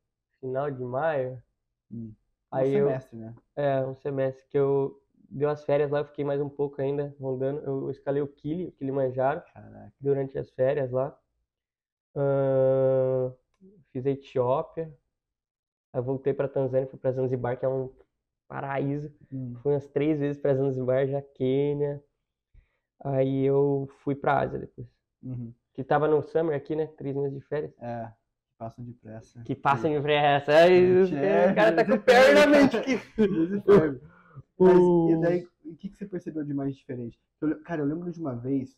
[0.41, 1.43] final de maio.
[1.91, 2.13] Hum.
[2.53, 2.87] Um Aí eu.
[2.89, 3.35] semestre, né?
[3.57, 5.01] É, um semestre que eu
[5.31, 7.61] deu as férias lá, eu fiquei mais um pouco ainda rondando.
[7.65, 9.93] Eu escalei o Kili, o Kilimanjaro, Caraca.
[10.01, 11.19] durante as férias lá.
[12.17, 13.33] Ahn,
[13.93, 14.93] fiz a Etiópia.
[15.93, 17.93] Aí voltei pra Tanzânia, fui pra Zanzibar, que é um
[18.47, 19.13] paraíso.
[19.33, 19.55] Hum.
[19.63, 22.03] Fui umas três vezes pra Zanzibar, já Quênia.
[23.05, 24.87] Aí eu fui pra Ásia depois.
[25.23, 25.53] Uhum.
[25.75, 26.87] Que tava no summer aqui, né?
[26.97, 27.73] Três meses de férias.
[27.81, 28.09] É,
[28.59, 29.41] passam depressa.
[29.45, 30.53] Que passam de pressa.
[30.53, 33.01] Aí, é, o cara tá com o pé na mente aqui.
[33.17, 34.01] Desespero.
[34.59, 37.19] Mas, O- e daí, o que, que você percebeu de mais diferente?
[37.41, 38.77] Eu cara, eu lembro de uma vez,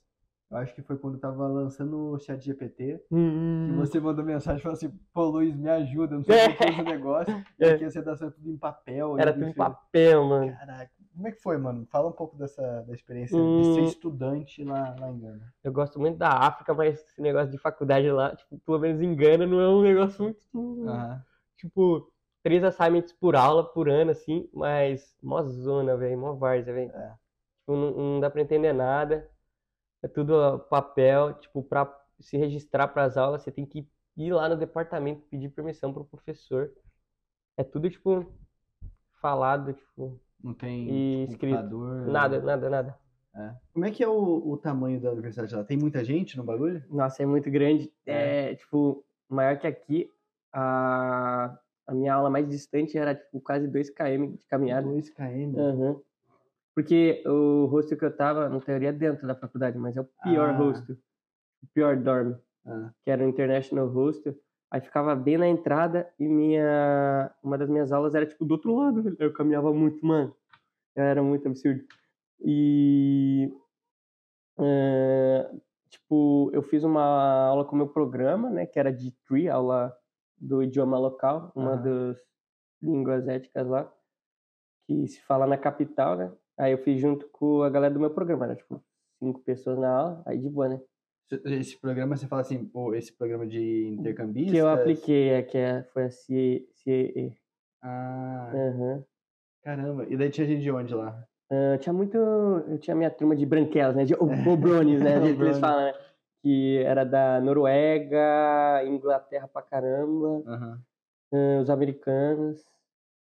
[0.51, 4.23] eu acho que foi quando eu tava lançando o chat GPT, que Hum, você mandou
[4.23, 7.45] mensagem e falou assim, pô Luiz, me ajuda, eu não sei como fazer esse negócio,
[7.59, 7.71] e É.
[7.73, 9.19] aqui a redação é tudo em papel.
[9.19, 10.53] Era tudo em papel, mano.
[10.55, 11.87] Caraca, como é que foi, mano?
[11.91, 13.85] Fala um pouco dessa da experiência de ser Hum.
[13.85, 15.55] estudante lá, lá em Gana.
[15.63, 19.15] Eu gosto muito da África, mas esse negócio de faculdade lá, tipo, pelo menos em
[19.15, 20.41] Gana, não é um negócio muito.
[20.55, 21.23] Aham.
[21.57, 22.11] Tipo,
[22.43, 26.91] três assignments por aula, por ano, assim, mas mó zona, velho, mó várzea, velho.
[26.95, 27.15] É.
[27.61, 29.29] Tipo, não, não dá pra entender nada.
[30.03, 31.87] É tudo papel, tipo, pra
[32.19, 36.73] se registrar pras aulas, você tem que ir lá no departamento pedir permissão pro professor.
[37.57, 38.27] É tudo, tipo,
[39.21, 41.55] falado, tipo, Não tem E tipo, escrito.
[41.57, 42.99] computador, nada, nada, nada.
[43.35, 43.55] É.
[43.73, 45.63] Como é que é o, o tamanho da universidade lá?
[45.63, 46.83] Tem muita gente no bagulho?
[46.91, 47.93] Nossa, é muito grande.
[48.07, 48.51] É.
[48.51, 50.11] É, tipo, maior que aqui.
[50.53, 54.87] A, a minha aula mais distante era, tipo, quase 2 km de caminhada.
[54.89, 55.57] 2 km.
[55.59, 56.01] Aham.
[56.75, 60.49] Porque o hostel que eu tava, na teoria, dentro da faculdade, mas é o pior
[60.51, 60.57] Ah.
[60.57, 60.97] hostel.
[61.63, 64.35] O pior dorme, Ah, que era o International Hostel.
[64.71, 68.75] Aí ficava bem na entrada e minha uma das minhas aulas era, tipo, do outro
[68.77, 69.17] lado.
[69.19, 70.35] Eu caminhava muito, mano.
[70.95, 71.85] Era muito absurdo.
[72.41, 73.53] E...
[74.59, 75.51] eh,
[75.89, 77.03] tipo, eu fiz uma
[77.49, 78.65] aula com o meu programa, né?
[78.65, 79.93] Que era de Tree, aula
[80.39, 81.83] do idioma local, uma Aham.
[81.83, 82.19] das
[82.81, 83.93] línguas éticas lá,
[84.87, 86.33] que se fala na capital, né?
[86.57, 88.83] Aí eu fiz junto com a galera do meu programa, era tipo
[89.19, 90.81] cinco pessoas na aula, aí de boa, né?
[91.45, 94.53] Esse programa, você fala assim, pô, esse programa de intercambistas?
[94.53, 97.37] Que eu apliquei, é, que é, foi a CIE.
[97.83, 99.05] Ah, Aham.
[99.63, 100.07] caramba.
[100.09, 101.25] E daí tinha gente de onde lá?
[101.51, 102.17] Ah, tinha muito.
[102.17, 104.05] Eu tinha minha turma de branquelas, né?
[104.05, 105.15] De Obrones, né?
[105.37, 105.95] Que eles falam, né?
[106.43, 110.83] Que era da Noruega, Inglaterra pra caramba, Aham.
[111.33, 112.65] ah, os americanos.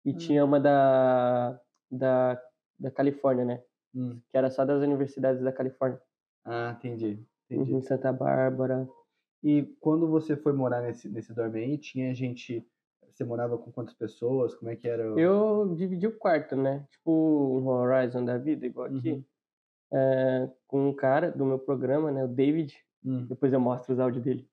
[0.05, 0.17] E Hum.
[0.17, 1.59] tinha uma da,
[1.91, 2.41] da,
[2.79, 3.61] da Califórnia, né?
[3.93, 4.21] Hum.
[4.31, 5.99] Que era só das universidades da Califórnia.
[6.45, 7.25] Ah, entendi.
[7.49, 7.73] Entendi.
[7.73, 8.87] Em Santa Bárbara.
[9.43, 12.65] E quando você foi morar nesse, nesse dorme aí, tinha gente.
[13.09, 14.53] Você morava com quantas pessoas?
[14.55, 15.13] Como é que era?
[15.13, 16.85] o- Eu dividi o quarto, né?
[16.91, 19.11] Tipo um Horizon da vida, igual aqui.
[19.11, 19.23] Uhum.
[19.91, 22.23] É, com um cara do meu programa, né?
[22.23, 22.75] O David.
[23.03, 23.25] Hum.
[23.27, 24.47] Depois eu mostro os áudios dele.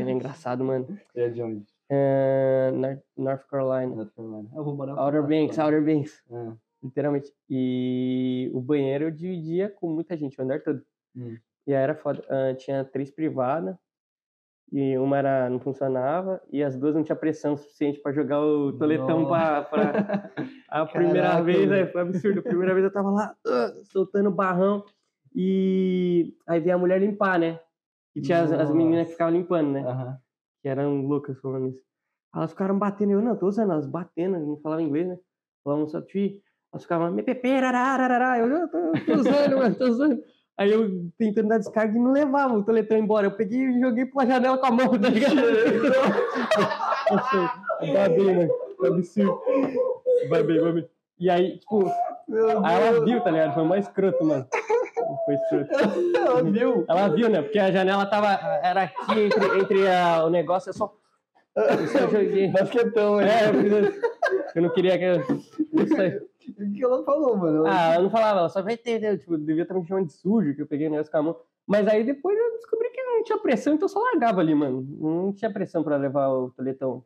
[0.00, 0.86] Ele é engraçado, mano.
[1.14, 1.64] É de onde?
[1.88, 3.94] É, Nor- North Carolina.
[3.94, 4.50] North Carolina.
[4.54, 6.22] Eu vou morar Outer Banks, Outer Banks.
[6.30, 7.32] Ah, Literalmente.
[7.48, 10.82] E o banheiro eu dividia com muita gente, o andar todo.
[11.16, 11.36] Hum.
[11.66, 12.24] E aí era foda.
[12.28, 13.76] Ah, tinha três privadas.
[14.72, 16.40] E uma era, não funcionava.
[16.50, 20.30] E as duas não tinha pressão suficiente pra jogar o toletão pra, pra,
[20.68, 22.40] A primeira Caraca, vez, aí foi absurdo.
[22.40, 24.82] A primeira vez eu tava lá, ah, soltando barrão.
[25.34, 27.60] E aí veio a mulher limpar, né?
[28.14, 29.80] E tinha as, as meninas que ficavam limpando, né?
[29.80, 30.18] Aham.
[30.62, 31.82] Que eram loucas falando isso.
[32.34, 35.18] Elas ficaram batendo, eu não, tô usando, elas batendo, não falavam inglês, né?
[35.62, 36.42] Falavam só tri.
[36.72, 38.38] Elas ficavam, me pepe, rarararará.
[38.38, 40.22] Eu tô, tô usando, mano, tô usando.
[40.58, 43.26] Aí eu tentando dar descarga e não levava o toletão embora.
[43.26, 45.34] Eu peguei e joguei pela janela com a mão, tá ligado?
[47.10, 47.52] Nossa,
[47.92, 48.50] babei, mano.
[48.84, 49.40] Absurdo.
[50.28, 50.88] Babei, babei.
[51.18, 51.86] E aí, tipo,
[52.64, 53.54] aí ela viu, tá ligado?
[53.54, 54.46] Foi mais escroto, mano.
[55.24, 56.16] Foi escroto.
[56.16, 56.84] Ela viu?
[56.88, 57.42] Ela viu, né?
[57.42, 58.28] Porque a janela tava.
[58.62, 60.92] Era aqui entre, entre a- o negócio, eu só.
[61.54, 62.48] Eu só joguei.
[62.48, 63.28] Basquetão, hein?
[63.28, 63.92] É, eu.
[64.56, 65.20] Eu não queria que eu.
[65.84, 66.20] Isso aí.
[66.50, 67.66] O que ela falou, mano?
[67.66, 69.16] Ela- Ah, ela não falava, ela só vai ter, né?
[69.16, 71.36] Tipo, devia estar me chamando de sujo, que eu peguei o negócio com a mão.
[71.66, 74.82] Mas aí depois eu descobri que não tinha pressão, então eu só largava ali, mano.
[74.98, 77.04] Não tinha pressão pra levar o toletão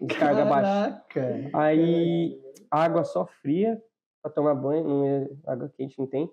[0.00, 1.02] de carga baixa.
[1.08, 1.50] Caraca.
[1.54, 2.38] Aí,
[2.70, 3.80] água só fria
[4.22, 6.30] pra tomar banho, não é, água quente não tem.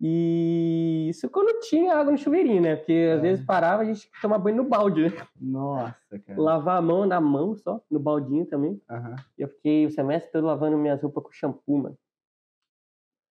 [0.00, 2.76] E isso quando tinha água no chuveirinho, né?
[2.76, 3.22] Porque às É.
[3.22, 5.26] vezes parava, a gente tomar banho no balde, né?
[5.40, 6.40] Nossa, cara.
[6.40, 8.80] Lavar a mão na mão só, no baldinho também.
[8.90, 9.16] Aham.
[9.38, 11.98] E eu fiquei o semestre todo lavando minhas roupas com shampoo, mano.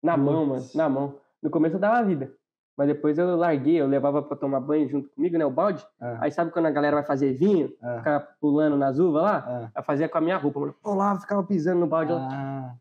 [0.02, 1.16] Na mão, mano, na mão.
[1.42, 2.32] No começo eu dava vida.
[2.76, 5.44] Mas depois eu larguei, eu levava pra tomar banho junto comigo, né?
[5.44, 5.84] O balde.
[6.00, 9.44] Ah, Aí sabe quando a galera vai fazer vinho, ah, ficar pulando nas uvas lá?
[9.46, 9.70] ah.
[9.80, 10.74] Eu fazia com a minha roupa, mano.
[10.80, 12.12] Pulava, ficava pisando no balde.
[12.12, 12.74] Ah,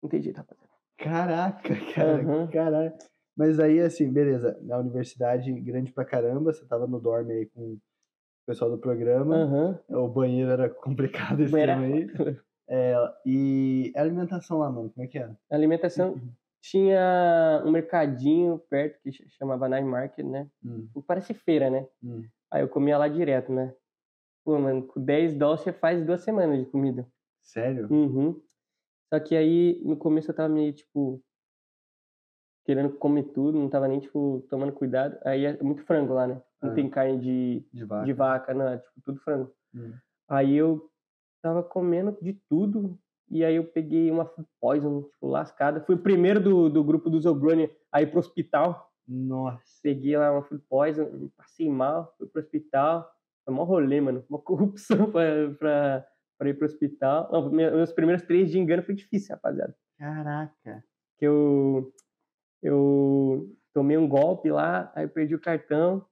[0.00, 0.61] Não tem jeito, rapaziada.
[1.02, 2.22] Caraca, cara.
[2.22, 2.46] Aham.
[2.50, 2.92] Caralho.
[3.36, 4.58] Mas aí, assim, beleza.
[4.62, 7.80] Na universidade, grande pra caramba, você tava no dorme aí com o
[8.46, 9.34] pessoal do programa.
[9.36, 9.78] Aham.
[9.88, 12.36] O banheiro era complicado esse Banheiro tema aí.
[12.68, 12.94] É,
[13.26, 15.36] e a alimentação lá, mano, como é que era?
[15.50, 16.20] A alimentação
[16.62, 20.48] tinha um mercadinho perto que ch- chamava Night Market, né?
[20.64, 21.86] Hum, Parece feira, né?
[22.02, 22.22] hum.
[22.50, 23.74] Aí eu comia lá direto, né?
[24.44, 27.06] Pô, mano, com 10 dólares você faz duas semanas de comida.
[27.42, 27.88] Sério?
[27.90, 28.40] Uhum.
[29.12, 31.22] Só que aí, no começo eu tava meio, tipo,
[32.64, 35.18] querendo comer tudo, não tava nem, tipo, tomando cuidado.
[35.24, 36.40] Aí é muito frango lá, né?
[36.62, 36.74] Não Ah.
[36.74, 38.04] tem carne de, De vaca?
[38.06, 39.52] de vaca, não, é tipo, tudo frango.
[39.74, 39.92] Hum.
[40.30, 40.88] Aí eu
[41.42, 42.98] tava comendo de tudo,
[43.28, 45.80] e aí eu peguei uma food poison, tipo, lascada.
[45.82, 48.90] Fui o primeiro do, do grupo do Zobroni a ir pro hospital.
[49.06, 49.62] Nossa.
[49.82, 53.10] Peguei lá uma food poison, passei mal, fui pro hospital.
[53.44, 54.24] Foi mó rolê, mano.
[54.30, 56.06] Uma corrupção pra, pra,
[56.38, 57.28] pra ir pro hospital.
[57.32, 59.74] Não, me- meus primeiros três de engano foi difícil, rapaziada.
[59.98, 60.84] Caraca.
[61.18, 61.92] Que eu,
[62.62, 66.04] eu tomei um golpe lá, aí perdi o cartão.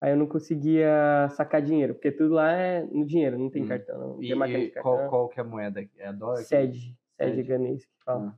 [0.00, 3.68] Aí eu não conseguia sacar dinheiro, porque tudo lá é no dinheiro, não tem Hum.
[3.68, 4.96] cartão, não E, tem máquina de e cartão.
[4.96, 5.80] qual, qual que é a moeda?
[5.96, 6.38] É a dólar?
[6.38, 8.34] Sede, sede ganês que fala.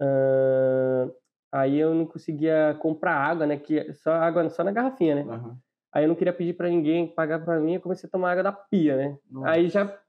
[0.00, 1.10] Ah,
[1.52, 3.58] aí eu não conseguia comprar água, né?
[3.58, 5.22] Que só água só na garrafinha, né?
[5.22, 5.58] Aham.
[5.92, 8.42] Aí eu não queria pedir pra ninguém pagar pra mim, eu comecei a tomar água
[8.42, 9.18] da pia, né?
[9.30, 9.50] Nossa.
[9.50, 10.00] Aí já,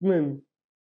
[0.00, 0.42] mano,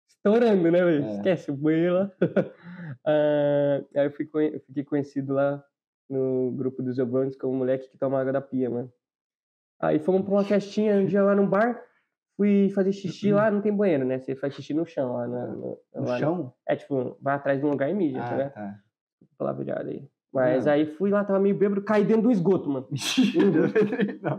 [0.07, 1.05] estourando, né, velho?
[1.05, 1.11] É.
[1.17, 2.11] Esquece o banheiro lá.
[3.03, 5.63] Ah, aí eu, fiquei conhecido lá
[6.09, 8.91] no grupo dos Obrones como o moleque que toma água da pia, mano.
[9.79, 11.81] Aí fomos pra uma festinha um dia lá no bar,
[12.37, 14.19] fui fazer xixi lá, não tem banheiro, né?
[14.19, 15.27] Você faz xixi no chão lá.
[15.27, 16.19] na- no, No lá, né?
[16.19, 16.53] chão?
[16.67, 18.53] É tipo, vai atrás de um lugar e mija, tá Ah, ligado?
[18.53, 18.79] tá.
[19.37, 20.07] Palavreado aí.
[20.33, 20.71] Mas Não.
[20.73, 22.87] aí fui lá, tava meio bêbado, caí dentro do esgoto, mano.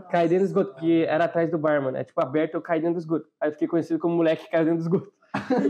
[0.09, 1.97] Caí dentro do esgoto, porque era atrás do bar, mano.
[1.97, 3.27] É tipo aberto, eu caí dentro do esgoto.
[3.39, 5.13] Aí fiquei conhecido como moleque que caiu dentro do esgoto.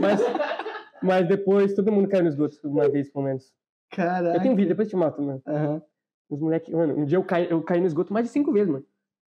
[0.00, 0.20] Mas,
[1.02, 3.52] mas depois todo mundo caiu no esgoto, uma vez pelo menos.
[3.90, 4.36] Caraca.
[4.36, 5.42] Eu tenho um vídeo, depois te mostro, mano.
[5.46, 5.82] Aham.
[6.30, 8.70] Os moleques, mano, um dia eu caí, eu caí no esgoto mais de cinco vezes,
[8.70, 8.84] mano.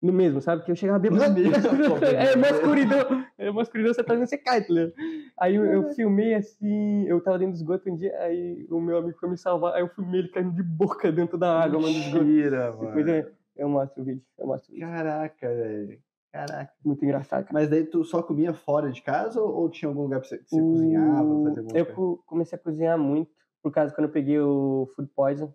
[0.01, 0.61] No mesmo, sabe?
[0.61, 2.51] Porque eu chegava mesmo, pô, é uma beleza.
[2.55, 3.25] escuridão.
[3.37, 4.93] É uma escuridão, você tá vendo, você cai, tá ligado?
[5.37, 8.99] Aí eu, eu filmei assim, eu tava dentro do esgoto um dia, aí o meu
[8.99, 11.95] amigo foi me salvar, aí eu filmei ele caindo de boca dentro da água, mano.
[11.95, 13.11] Mentira, Depois mano.
[13.19, 14.89] eu, eu mostro o vídeo, eu mostro o vídeo.
[14.89, 15.99] Caraca, velho.
[16.33, 16.73] Caraca.
[16.85, 17.55] Muito engraçado, cara.
[17.55, 20.39] Mas daí tu só comia fora de casa ou, ou tinha algum lugar pra você,
[20.39, 21.93] que você cozinhava, O- fazer Eu coisa?
[21.93, 23.31] co- comecei a cozinhar muito,
[23.63, 25.53] por causa quando eu peguei o food poison.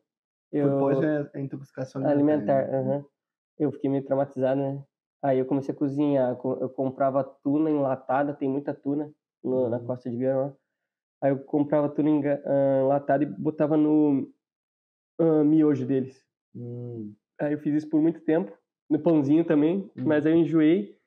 [0.51, 2.83] Eu, Food poison é é intoxicação alimentar, alimentar.
[2.83, 3.05] né?
[3.57, 4.83] Eu fiquei meio traumatizado, né?
[5.21, 9.11] Aí eu comecei a cozinhar, co- eu comprava tuna enlatada, tem muita tuna
[9.43, 9.85] no- na Uhum.
[9.85, 10.57] costa de Gama.
[11.21, 14.29] Aí eu comprava tuna enlatada e botava no
[15.19, 16.25] ah, miojo deles.
[16.55, 18.51] Hum, Aí eu fiz isso por muito tempo,
[18.89, 20.03] no pãozinho também, Hum.
[20.05, 20.97] mas aí eu enjoei.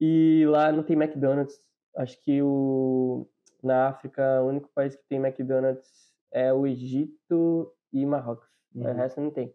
[0.00, 1.60] E lá não tem McDonald's.
[1.96, 3.26] Acho que o
[3.62, 8.48] na África, o único país que tem McDonald's é o Egito e Marrocos.
[8.74, 8.92] O Uhum.
[8.94, 9.54] resto não tem.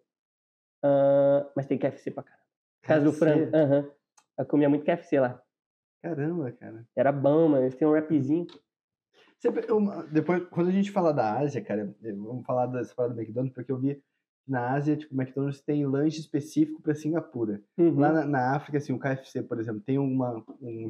[0.87, 2.45] Ah, mas tem KFC pra caramba.
[2.83, 3.55] Casa do frango.
[3.55, 3.89] Aham.
[4.37, 5.41] Eu comia muito KFC lá.
[6.03, 6.85] Caramba, cara.
[6.95, 7.63] Era bom, mano.
[7.63, 8.45] Eles têm um rapzinho.
[9.69, 13.19] Uma- depois, quando a gente fala da Ásia, cara, eh, vamos falar dessa parada do
[13.21, 14.01] McDonald's, porque eu vi
[14.47, 17.61] na Ásia, tipo, o McDonald's tem lanche específico pra Singapura.
[17.77, 17.99] Uhum.
[17.99, 20.89] Lá na, na África, assim, o KFC, por exemplo, tem uma, um-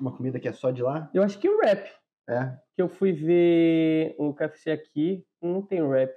[0.00, 1.10] uma comida que é só de lá?
[1.14, 1.90] Eu acho que o rap.
[2.28, 2.56] É.
[2.74, 6.14] Que eu fui ver o KFC aqui, não tem rap.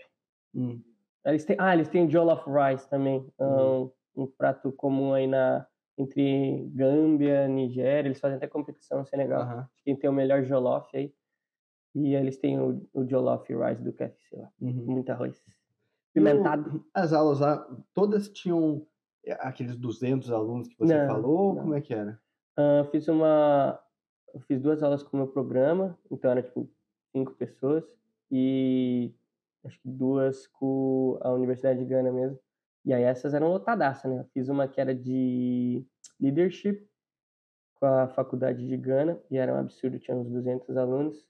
[0.53, 0.81] Hum.
[1.25, 3.91] Eles têm, ah, eles têm jollof rice também, Uhum.
[4.15, 5.65] um, um prato comum aí na
[5.97, 9.41] entre Gâmbia, Nigéria, eles fazem até competição no Senegal.
[9.43, 9.69] Aham.
[9.83, 11.13] Quem tem o melhor jollof aí.
[11.95, 14.85] E eles têm o, o jollof rice do KFC lá, Uhum.
[14.85, 15.37] muito arroz.
[15.37, 15.43] E
[16.13, 16.85] Pimentado.
[16.93, 18.85] As aulas lá, todas tinham
[19.25, 21.37] eh, aqueles 200 alunos que você Não, falou?
[21.37, 21.61] ou não.
[21.63, 22.19] Como é que era?
[22.57, 23.79] Ah, eu fiz uma.
[24.33, 26.69] Eu fiz duas aulas com o meu programa, então era tipo
[27.13, 27.85] cinco pessoas,
[28.29, 29.13] e
[29.65, 32.39] acho que duas com a Universidade de Gana mesmo.
[32.85, 34.19] E aí essas eram lotadaças, né?
[34.21, 35.85] Eu fiz uma que era de
[36.19, 36.87] leadership,
[37.75, 41.27] com a faculdade de Gana, e era um absurdo, tinha uns 200 alunos.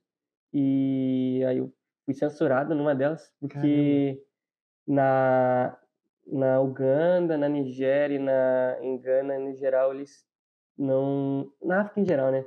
[0.54, 1.74] E aí eu
[2.06, 4.21] fui censurado numa delas, porque
[4.88, 5.78] na,
[6.28, 10.26] na Uganda, na Nigéria na, em Gana, no geral, eles
[10.78, 11.52] não.
[11.62, 12.45] Na África em geral, né?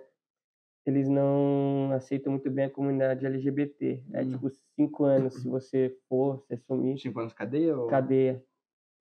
[0.89, 4.03] Eles não aceitam muito bem a comunidade LGBT.
[4.11, 4.31] É Hum.
[4.31, 6.99] tipo cinco anos se você for, se assumir.
[6.99, 7.77] Cinco anos de cadeia?
[7.77, 7.89] Ou...
[7.89, 8.43] Cadeia.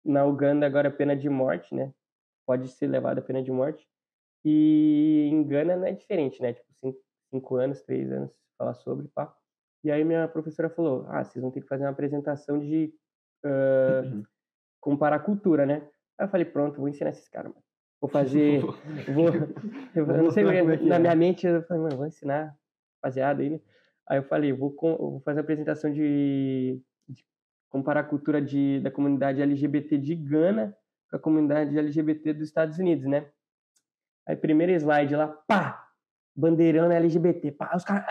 [0.04, 1.94] Na Uganda, agora, é pena de morte, né?
[2.44, 3.88] Pode ser levado a pena de morte.
[4.44, 6.54] E em Gana não é diferente, né?
[6.54, 6.98] Tipo, cinco,
[7.30, 9.32] cinco anos, três anos, falar sobre, pá.
[9.84, 12.92] E aí minha professora falou, ah, vocês vão ter que fazer uma apresentação de
[13.44, 14.02] ah,
[14.80, 15.88] comparar cultura, né?
[16.18, 17.65] Aí eu falei, pronto, vou ensinar esses caras, mano.
[18.06, 18.60] Vou fazer,
[19.12, 19.28] vou,
[19.94, 20.98] eu, não sei, é na é.
[21.00, 22.54] minha mente eu falei, mano, vou ensinar
[23.02, 23.60] rapaziada aí, né?
[24.08, 27.24] Aí eu falei, vou, com- vou fazer a apresentação de, de
[27.68, 30.76] comparar a cultura de, da comunidade LGBT de Gana
[31.10, 33.26] com a comunidade LGBT dos Estados Unidos, né?
[34.24, 35.84] Aí primeiro slide lá, pá!
[36.34, 37.72] Bandeirão LGBT, pá!
[37.74, 38.06] Os caras.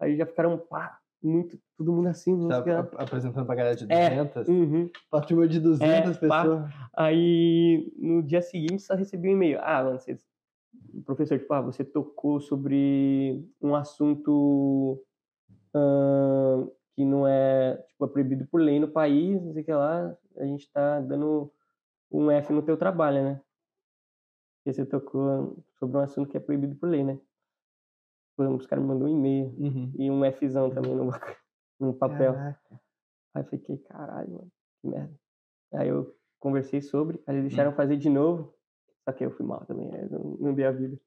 [0.00, 0.98] Aí já ficaram, pá!
[1.22, 4.08] Muito, todo mundo assim, Tá ap- apresentando pra galera de É.
[4.24, 4.48] 200?
[4.48, 4.90] Uhum.
[5.10, 6.42] Pra turma de 200 É, pá.
[6.42, 6.70] pessoas?
[6.94, 9.58] Aí no dia seguinte só recebi um e-mail.
[9.62, 10.26] Ah, mano, vocês...
[10.92, 15.00] o professor, tipo, ah, você tocou sobre um assunto
[15.74, 19.72] ahn, que não é, tipo, é proibido por lei no país, não sei o que
[19.72, 20.16] lá.
[20.36, 21.52] A gente tá dando
[22.10, 23.40] um F no teu trabalho, né?
[24.58, 27.18] Porque você tocou sobre um assunto que é proibido por lei, né?
[28.36, 29.92] Os caras me mandou um e-mail Uhum.
[29.96, 31.10] e um Fzão também no,
[31.78, 32.32] no papel.
[32.34, 32.80] Caraca.
[33.34, 35.14] Aí eu fiquei, caralho, mano, que merda.
[35.74, 38.54] Aí eu conversei sobre, aí eles deixaram fazer de novo,
[39.04, 40.06] só que eu fui mal também, né?
[40.10, 40.98] Não, não dei a vida.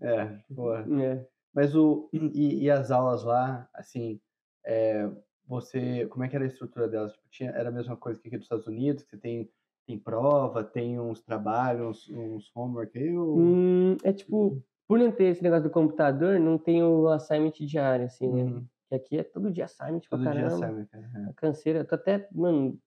[0.00, 0.74] É, pô.
[0.74, 1.26] É.
[1.54, 2.08] Mas o.
[2.12, 4.20] E, e as aulas lá, assim,
[4.64, 5.08] é,
[5.46, 6.06] você.
[6.06, 7.12] Como é que era a estrutura delas?
[7.12, 9.50] Tipo, tinha, era a mesma coisa que aqui dos Estados Unidos, que você tem,
[9.86, 13.38] tem prova, tem uns trabalhos, uns, uns homework aí, ou...
[13.38, 18.06] Hum, é tipo, por não ter esse negócio do computador, não tem o assignment diário,
[18.06, 18.42] assim, né?
[18.44, 18.66] Uhum.
[18.88, 20.56] Que aqui é todo dia assignment pra Todo dia caramba.
[20.56, 21.10] sabe, cara.
[21.14, 21.30] É.
[21.30, 22.78] A canseira, eu tô até, mano,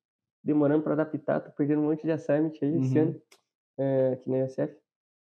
[0.43, 3.03] demorando pra adaptar, tô perdendo um monte de assignment aí esse Uhum.
[3.09, 3.21] ano,
[3.77, 4.75] é, aqui na USF.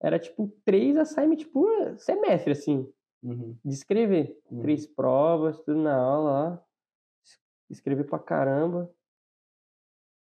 [0.01, 2.89] Era tipo três assignments por semestre, assim.
[3.23, 3.55] Uhum.
[3.63, 4.39] de escrever.
[4.49, 4.62] Uhum.
[4.62, 6.65] Três provas, tudo na aula lá.
[7.23, 8.89] Es- Escrever pra caramba.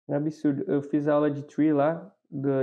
[0.10, 0.64] É absurdo.
[0.68, 2.14] Eu fiz aula de tree lá,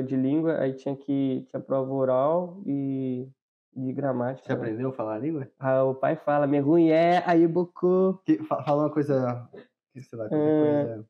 [0.05, 1.47] de língua, aí tinha que.
[1.49, 3.29] Tinha prova oral e
[3.77, 4.47] de gramática.
[4.47, 4.59] Você né?
[4.59, 5.51] aprendeu a falar a língua?
[5.59, 7.47] Ah, o pai fala, me ruim é, aí
[8.45, 9.49] fa- fala uma coisa.
[9.93, 11.09] que, Sei lá, qualquer É, coisa.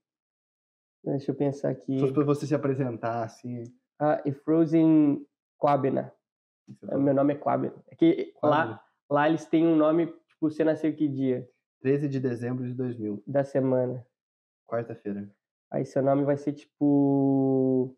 [1.05, 2.01] Deixa eu pensar aqui.
[2.01, 3.63] Fosse pra você se apresentar, assim.
[3.99, 5.25] Ah, e Frozen
[5.59, 6.13] fala?
[6.83, 7.75] Meu nome é Quabena.
[7.89, 11.49] É que lá, lá eles têm um nome, tipo, você nasceu que dia
[11.81, 14.05] 13 de dezembro de 2000, da semana.
[14.67, 15.31] quarta-feira.
[15.71, 17.97] Aí seu nome vai ser tipo.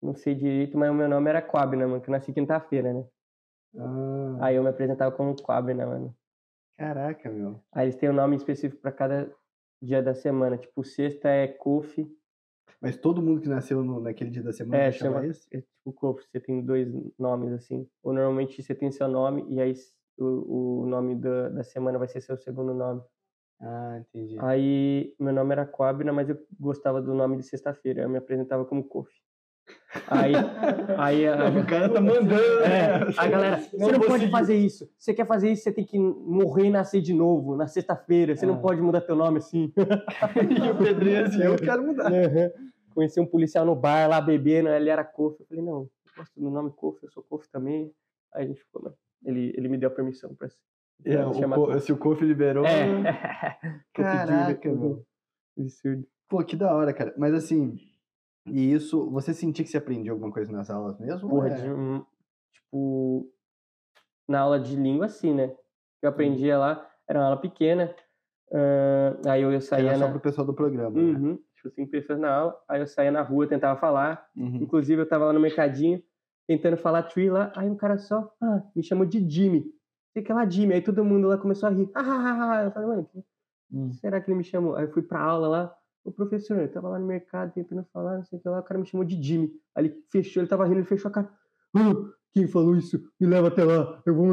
[0.00, 3.04] Não sei direito, mas o meu nome era Quabna, mano, que eu nasci quinta-feira, né?
[3.76, 6.16] Ah, Aí eu me apresentava como Quabna, mano.
[6.76, 7.60] caraca, meu.
[7.72, 9.34] Aí eles têm um nome específico pra cada
[9.82, 10.56] dia da semana.
[10.56, 12.08] Tipo, sexta é Kofi.
[12.80, 15.48] Mas todo mundo que nasceu no- naquele dia da semana É, chama chama- esse?
[15.56, 17.88] É tipo Kofi, você tem dois nomes assim.
[18.02, 19.74] Ou normalmente você tem seu nome e aí
[20.18, 23.02] o, o nome da, da semana vai ser seu segundo nome.
[23.60, 24.38] Ah, entendi.
[24.40, 28.02] Aí meu nome era Quabna, mas eu gostava do nome de sexta-feira.
[28.02, 29.20] Eu me apresentava como Kofi.
[30.06, 30.32] Aí,
[30.98, 33.14] aí a- o cara tá mandando, É, né?
[33.16, 34.30] a galera, você Não não vou pode seguir.
[34.32, 34.90] fazer isso.
[34.98, 38.36] Você quer fazer isso, você tem que morrer e nascer de novo, na sexta-feira.
[38.36, 38.48] Você Ah.
[38.48, 39.72] não pode mudar teu nome assim.
[40.66, 42.10] e o Pedrinho assim, eu quero mudar.
[42.94, 45.40] Conheci um policial no bar lá bebendo, ele era Kofi.
[45.42, 47.90] Eu falei, não, eu gosto do nome Kofi, eu sou Kofi também.
[48.34, 48.96] Aí a gente ficou, mano.
[49.24, 50.48] Ele, ele me deu a permissão pra
[51.04, 51.80] É, pra o chamar Co- Kofi.
[51.80, 52.64] se o Kofi liberou.
[52.66, 52.84] É.
[53.94, 55.02] Kofi Caraca, meu.
[55.58, 56.04] Absurdo.
[56.28, 57.14] Pô, que da hora, cara.
[57.16, 57.74] Mas assim,
[58.50, 61.28] e isso, você sentia que você aprendia alguma coisa nas aulas mesmo?
[61.28, 61.54] Porra, É.
[61.54, 62.04] de, um-
[62.52, 63.30] tipo,
[64.28, 65.54] na aula de língua, assim, né?
[66.02, 67.94] Eu aprendia lá, era uma aula pequena,
[68.52, 70.10] ah, aí eu, eu saía Era só na...
[70.12, 70.90] pro pessoal do programa.
[70.90, 71.02] né?
[71.02, 74.56] Uhum, tipo, cinco pessoas na aula, aí eu saía na rua, tentava falar, Uhum.
[74.56, 76.02] inclusive eu tava lá no mercadinho,
[76.46, 79.64] tentando falar tree lá, aí um cara só, ah, me chamou de Jimmy,
[80.12, 82.64] sei que lá Jimmy, aí todo mundo lá começou a rir, ah, ah, ah, ah.
[82.64, 83.24] eu falei, mano, que
[83.70, 83.92] Hum.
[83.92, 84.76] será que ele me chamou?
[84.76, 85.76] Aí eu fui pra aula lá,
[86.08, 88.62] o professor, eu tava lá no mercado tentando falar, não sei o que lá, o
[88.62, 89.52] cara me chamou de Jimmy.
[89.74, 91.30] Aí ele fechou, ele tava rindo, ele fechou a cara.
[91.76, 91.92] "Ah,
[92.32, 92.98] quem falou isso?
[93.20, 94.02] Me leva até lá.
[94.06, 94.26] Eu vou.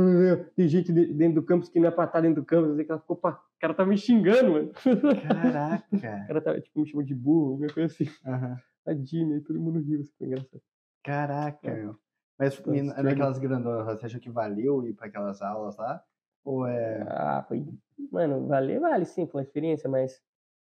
[0.56, 2.70] Tem gente de- dentro do campus que não é pra estar dentro do campus.
[2.70, 3.32] Não sei o que ela ficou, pá.
[3.32, 4.72] O cara tava me xingando, mano.
[5.16, 6.26] O Caraca.
[6.28, 8.06] cara tava, tipo, me chamou de burro, alguma coisa assim.
[8.26, 8.58] Aham.
[8.88, 10.62] A Jimmy, aí todo mundo riu, isso foi engraçado.
[11.04, 11.76] Caraca, É.
[11.84, 11.96] meu.
[12.38, 16.02] Mas Então, naquelas grandonas, você achou que valeu ir pra aquelas aulas lá?
[16.44, 17.02] Ou é.
[17.10, 17.66] Ah, foi.
[18.12, 20.22] Mano, vale, vale sim, foi uma experiência, mas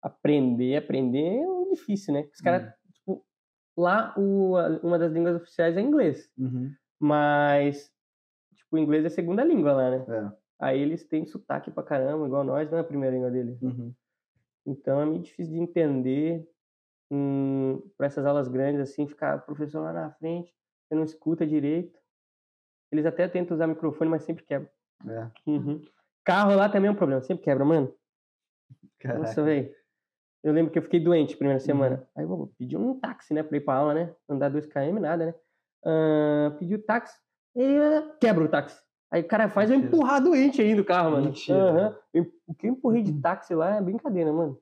[0.08, 2.28] aprender, aprender é difícil, né?
[2.34, 3.26] Os caras, tipo,
[3.78, 6.72] lá o, uma das línguas oficiais é inglês, Uhum.
[7.00, 7.92] mas
[8.56, 10.06] tipo, o inglês é segunda língua lá, né?
[10.08, 10.38] É.
[10.60, 13.62] Aí eles têm sotaque pra caramba, igual nós, não é a primeira língua deles.
[13.62, 13.94] Uhum.
[14.66, 16.50] Então é meio difícil de entender
[17.12, 20.54] hum, para essas aulas grandes, assim, ficar o professor lá na frente,
[20.88, 22.00] você não escuta direito.
[22.92, 24.72] Eles até tentam usar microfone, mas sempre quebra.
[25.08, 25.30] É.
[25.46, 25.82] Uhum.
[26.24, 27.94] Carro lá também é um problema, sempre quebra, mano.
[29.00, 29.20] Caraca.
[29.20, 29.74] Nossa, velho.
[30.48, 31.98] Eu lembro que eu fiquei doente a primeira semana.
[31.98, 32.06] Uhum.
[32.16, 34.16] Aí eu vou pedir um táxi, né, pra ir pra aula, né?
[34.30, 35.36] Andar 2km, nada, né?
[35.86, 37.18] Ah, pedi o táxi
[37.56, 38.82] e ah, quebra o táxi.
[39.12, 39.96] Aí o cara faz eu Mentira.
[39.96, 41.26] empurrar doente ainda o carro, mano.
[41.26, 42.00] Mentira.
[42.14, 43.06] Eu- O que eu empurrei Uhum.
[43.12, 44.58] de táxi lá é brincadeira, mano.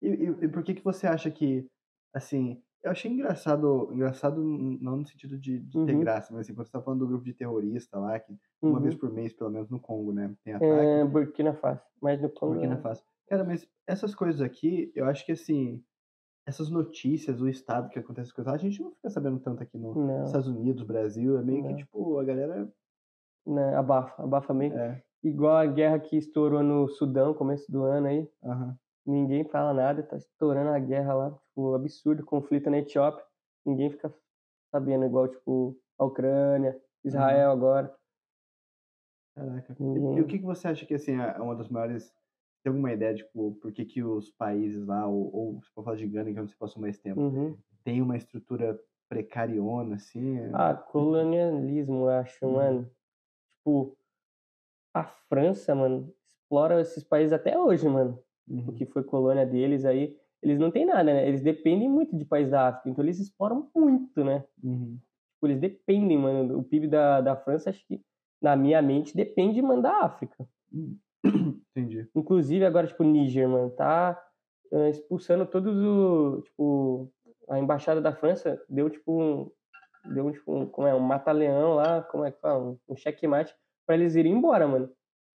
[0.00, 1.66] E, e- e por que que você acha que,
[2.14, 6.00] assim, eu achei engraçado, engraçado não no sentido de, de ter Uhum.
[6.00, 8.80] graça, mas assim, quando você tá falando do grupo de terrorista lá, que uma Uhum.
[8.82, 11.82] vez por mês, pelo menos no Congo, né, tem ataque, É, Burkina Faso.
[12.00, 12.54] Mas no Congo.
[12.54, 13.02] Burkina é- Faso.
[13.32, 15.82] Cara, mas essas coisas aqui, eu acho que, assim,
[16.46, 19.78] essas notícias, o estado que acontece as coisas a gente não fica sabendo tanto aqui
[19.78, 21.76] no Não, Estados Unidos, Brasil, é meio que, Não.
[21.78, 22.70] tipo, a galera,
[23.46, 24.74] não, abafa, abafa meio.
[24.74, 28.28] é, Igual a guerra que estourou no Sudão, começo do ano aí.
[28.44, 33.24] aham, Ninguém fala nada, tá estourando a guerra lá, tipo, absurdo, conflito na Etiópia.
[33.64, 34.14] Ninguém fica
[34.70, 37.96] sabendo, igual, tipo, a Ucrânia, Israel agora.
[39.34, 39.74] caraca.
[39.80, 42.12] E, Ninguém- e o que que você acha que, assim, é uma das maiores,
[42.62, 45.96] tem alguma ideia, tipo, por que que os países lá, ou, ou se for falar
[45.96, 47.56] de Gana, que é onde você passou mais tempo, Uhum.
[47.84, 50.38] tem uma estrutura precariona, assim?
[50.38, 52.52] é- Ah, colonialismo, eu acho, Uhum.
[52.52, 52.90] mano.
[53.50, 53.96] Tipo,
[54.94, 58.18] a França, mano, explora esses países até hoje, mano.
[58.48, 58.74] O Uhum.
[58.74, 60.16] que foi colônia deles aí.
[60.42, 61.26] Eles não têm nada, né?
[61.28, 64.44] Eles dependem muito de países da África, então eles exploram muito, né?
[64.62, 64.98] Uhum.
[65.34, 66.58] Tipo, eles dependem, mano.
[66.58, 68.00] O PIB da, da França, acho que,
[68.40, 70.46] na minha mente, depende, mano, da África.
[71.24, 72.08] Entendi.
[72.14, 74.20] Inclusive, agora, tipo, o Níger, mano, tá
[74.72, 76.42] eh, expulsando todos o.
[76.42, 77.12] Tipo,
[77.48, 79.50] a embaixada da França deu, tipo, um.
[80.14, 82.62] Deu, tipo, um, como é, um mata-leão lá, como é que fala?
[82.62, 83.54] Um, um checkmate
[83.86, 84.90] pra eles irem embora, mano.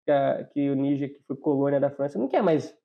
[0.06, 2.78] Que, a- que o Níger, que foi colônia da França, não quer mais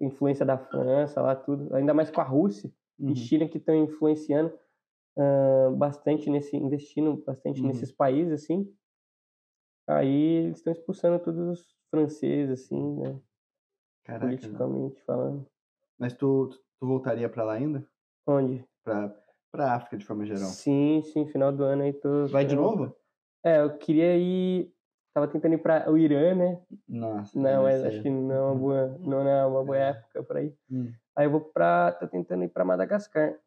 [0.00, 1.74] influência da França lá, tudo.
[1.76, 3.10] Ainda mais com a Rússia Uhum.
[3.10, 4.52] e China que estão influenciando
[5.18, 7.68] ah, bastante nesse, investindo bastante Uhum.
[7.68, 8.72] nesses países, assim.
[9.88, 13.20] Aí eles estão expulsando todos os franceses, assim, né?
[14.04, 15.46] Caraca, politicamente falando.
[15.98, 16.48] Mas tu,
[16.80, 17.86] tu voltaria pra lá ainda?
[18.26, 18.64] Onde?
[18.82, 19.14] Pra,
[19.52, 20.40] pra África, de forma geral?
[20.48, 22.26] Sim, sim, final do ano aí tô.
[22.28, 22.96] Vai de novo?
[23.44, 24.72] É, eu queria ir.
[25.14, 26.62] Tava tentando ir pra o Irã, né?
[26.88, 27.38] Nossa.
[27.38, 29.90] Não, mas acho que não é uma boa, não é uma boa É.
[29.90, 30.56] época pra ir.
[30.70, 30.90] Hum.
[31.14, 31.92] Aí eu vou pra.
[31.92, 33.38] tô tentando ir pra Madagascar.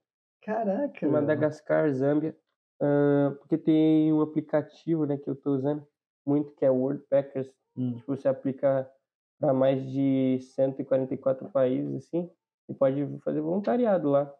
[0.43, 1.07] Caraca.
[1.09, 2.37] Madagascar, Zâmbia.
[2.79, 5.85] ah, porque tem um aplicativo, né, que eu tô usando
[6.23, 7.51] muito, que é o Worldpackers.
[7.77, 7.95] Hum.
[7.97, 8.89] Tipo, você aplica
[9.39, 12.29] para mais de 144 países, assim,
[12.69, 14.33] e pode fazer voluntariado lá.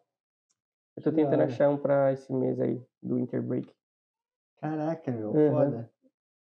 [0.96, 3.70] Eu tô tentando achar um pra esse mês aí, do Winter Break.
[4.58, 5.50] Caraca, meu, Uhum.
[5.50, 5.90] foda.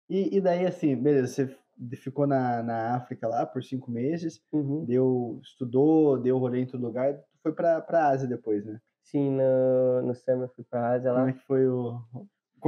[0.09, 4.85] E, e daí, assim, beleza, você ficou na, na África lá por cinco meses, Uhum.
[4.85, 8.81] deu, estudou, deu rolê em todo lugar, tu foi pra, pra Ásia depois, né?
[9.03, 11.31] Sim, no, no Summer eu fui pra Ásia Como lá.
[11.31, 12.01] é que foi o...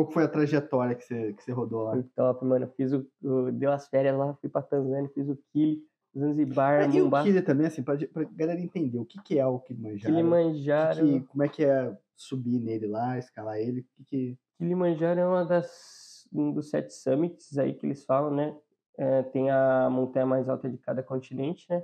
[0.03, 1.93] Qual foi a trajetória que você, que você rodou lá?
[1.93, 2.65] Foi top, mano.
[2.67, 5.83] Eu fiz o, o- Deu as férias lá, fui pra Tanzânia, fiz o Kili,
[6.17, 9.39] Zanzibar, Ah, e o Mombasa, Kili também, assim, pra, pra galera entender, o que que
[9.39, 10.15] é o Kilimanjaro?
[10.15, 10.97] Kilimanjaro.
[11.07, 13.81] Que que- como é que é subir nele lá, escalar ele?
[13.81, 14.39] O que que...
[14.59, 18.55] Kilimanjaro é uma das um dos sete summits aí que eles falam, né?
[18.99, 21.83] É, tem a montanha mais alta de cada continente, né?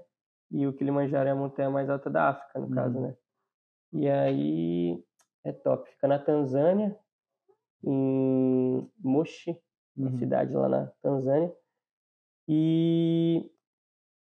[0.50, 2.72] E o Kilimanjaro é a montanha mais alta da África, no Uhum.
[2.74, 3.14] caso, né?
[3.92, 5.02] E aí
[5.44, 5.88] é top.
[5.90, 6.94] Fica na Tanzânia,
[7.86, 9.58] em Moshi,
[9.96, 10.18] uma Uhum.
[10.18, 11.54] cidade lá na Tanzânia.
[12.48, 13.50] E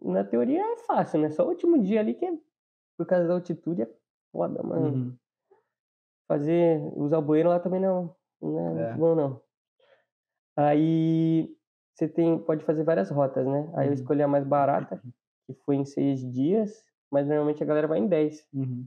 [0.00, 1.30] na teoria é fácil, né?
[1.30, 2.32] Só o último dia ali que é,
[2.98, 3.90] por causa da altitude é
[4.32, 5.16] foda, mano Uhum.
[6.26, 8.74] fazer usar o bueiro lá também não, não é, É.
[8.74, 9.42] muito bom não.
[10.56, 11.48] Aí
[11.94, 13.70] você tem pode fazer várias rotas, né?
[13.74, 13.94] Aí eu Uhum.
[13.94, 15.00] escolhi a mais barata,
[15.46, 18.86] que foi em seis dias, mas normalmente a galera vai em dez Uhum.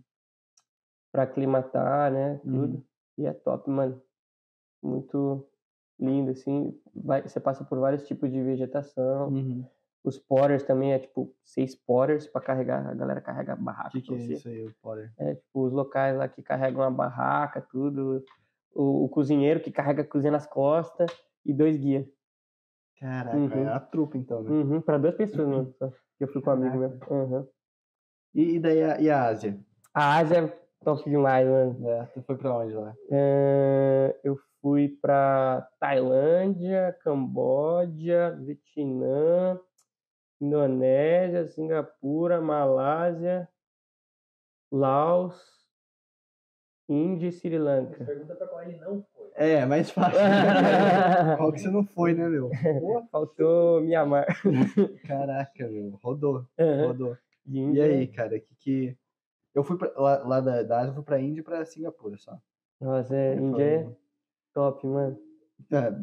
[1.12, 2.40] pra aclimatar, né?
[2.44, 2.78] Tudo.
[2.78, 2.84] Uhum.
[3.18, 4.02] E é top, mano.
[4.82, 5.48] Muito
[6.00, 6.78] lindo, assim.
[6.96, 9.30] Vai, você passa por vários tipos de vegetação.
[9.30, 9.66] Uhum.
[10.04, 12.88] Os potters também é tipo seis potters pra carregar.
[12.88, 14.34] A galera carrega a O barraca que que é você.
[14.34, 15.12] isso aí, o Potter?
[15.20, 18.24] É, tipo, os locais lá que carregam a barraca, tudo.
[18.74, 21.12] O, o cozinheiro que carrega a cozinha nas costas
[21.46, 22.08] e dois guias.
[23.00, 23.52] Caraca, Uhum.
[23.52, 24.50] é a trupa então, né?
[24.50, 25.74] Uhum, para duas pessoas, mano.
[25.78, 25.92] só.
[26.20, 26.90] Eu fui com um amigo meu.
[27.10, 27.48] Uhum.
[28.34, 29.60] E, e daí a, e a Ásia?
[29.94, 30.48] A Ásia é
[30.84, 31.88] top demais, mano.
[31.90, 32.96] É, tu foi pra onde lá?
[33.12, 39.60] É, eu fui pra Tailândia, Camboja, Vietnã,
[40.40, 43.50] Indonésia, Singapura, Malásia,
[44.72, 45.62] Laos
[46.92, 48.04] Índia e Sri Lanka.
[48.04, 49.32] Pergunta pra qual ele não foi.
[49.36, 50.20] É, é mais fácil.
[51.38, 52.50] Qual que você não foi, né, meu?
[52.82, 54.26] Pô, Faltou Mianmar.
[55.08, 55.98] caraca, meu.
[56.04, 56.46] Rodou,
[56.86, 57.18] rodou.
[57.46, 58.98] E E aí, cara, que que...
[59.56, 62.18] Eu fui pra, lá, lá da, da Ásia, eu fui pra Índia e pra Singapura
[62.18, 62.38] só.
[62.80, 63.96] Nossa, é, Índia é
[64.54, 65.18] top, mano.
[65.72, 65.96] É, O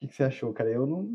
[0.00, 0.70] que, que você achou, cara?
[0.70, 1.08] Eu não...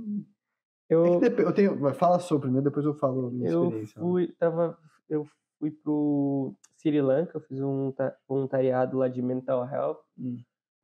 [0.90, 1.94] É Eu, que dep- eu tenho...
[1.96, 4.00] Fala sua primeiro, depois eu falo a minha eu experiência.
[4.02, 4.78] fui, tava,
[5.10, 5.26] eu
[5.60, 10.00] fui pro Sri Lanka, eu fiz um ta- voluntariado lá de mental health.
[10.18, 10.38] Hum.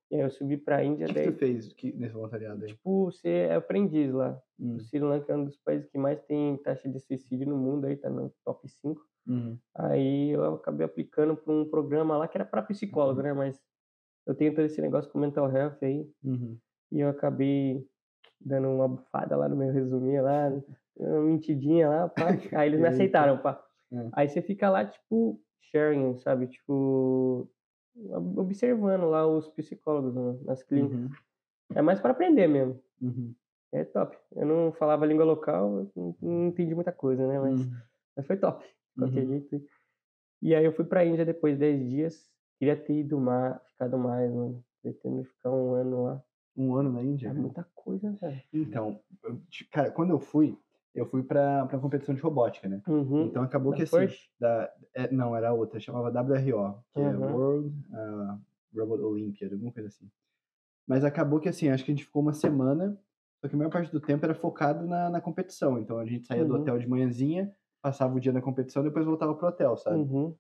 [0.10, 2.64] E aí eu subi pra Índia, O que, que daí, você fez que, nesse voluntariado
[2.66, 2.72] aí?
[2.72, 4.38] tipo, você é aprendiz lá.
[4.60, 4.76] Hum.
[4.76, 7.86] O Sri Lanka é um dos países que mais tem taxa de suicídio no mundo,
[7.86, 9.02] aí tá no top 5.
[9.28, 9.58] Uhum.
[9.76, 13.32] Aí eu acabei aplicando para um programa lá que era para psicólogo, né?
[13.34, 13.62] Mas
[14.26, 16.10] eu tenho todo esse negócio com mental health aí.
[16.24, 16.58] Uhum.
[16.92, 17.86] E eu acabei
[18.40, 20.52] dando uma bufada lá no meu resuminho lá,
[20.98, 22.28] uma mentidinha lá, pá.
[22.64, 22.96] Aí eles me Eita.
[22.96, 23.64] aceitaram, pá.
[23.92, 24.10] É.
[24.14, 25.40] Aí você fica lá, tipo,
[25.72, 26.48] sharing, sabe?
[26.48, 27.50] Tipo,
[28.38, 31.00] observando lá os psicólogos né, nas clínicas.
[31.00, 31.10] Uhum.
[31.76, 32.82] É mais para aprender mesmo.
[33.02, 33.34] Uhum.
[33.74, 34.18] É top.
[34.36, 37.40] Eu não falava língua local, não, não entendi muita coisa, né?
[37.40, 37.72] Mas, Uhum.
[38.18, 38.66] mas foi top.
[38.66, 39.28] De qualquer Uhum.
[39.30, 39.62] jeito.
[40.42, 42.31] E aí eu fui pra Índia depois de 10 dias.
[42.62, 44.64] Queria ter ido mais, ficado mais, mano.
[44.84, 46.24] Pretendo ficar um ano lá.
[46.56, 47.30] Um ano na Índia?
[47.30, 48.40] É muita coisa, velho.
[48.54, 49.42] Então, eu
[49.72, 50.56] cara, quando eu fui,
[50.94, 52.80] eu fui pra, pra competição de robótica, né?
[52.88, 53.24] Uhum.
[53.26, 53.98] Então acabou Da que assim.
[53.98, 54.30] Porsche?
[54.40, 57.34] Da, é, não, era outra, chamava WRO, que é Uhum.
[57.36, 58.38] World ah,
[58.76, 60.08] Robot Olympiad, alguma coisa assim.
[60.88, 62.96] Mas acabou que assim, acho que a gente ficou uma semana,
[63.40, 65.80] só que a maior parte do tempo era focado na, na competição.
[65.80, 66.62] Então a gente saía do Uhum.
[66.62, 69.98] hotel de manhãzinha, passava o dia na competição, depois voltava pro hotel, sabe?
[69.98, 70.36] Uhum.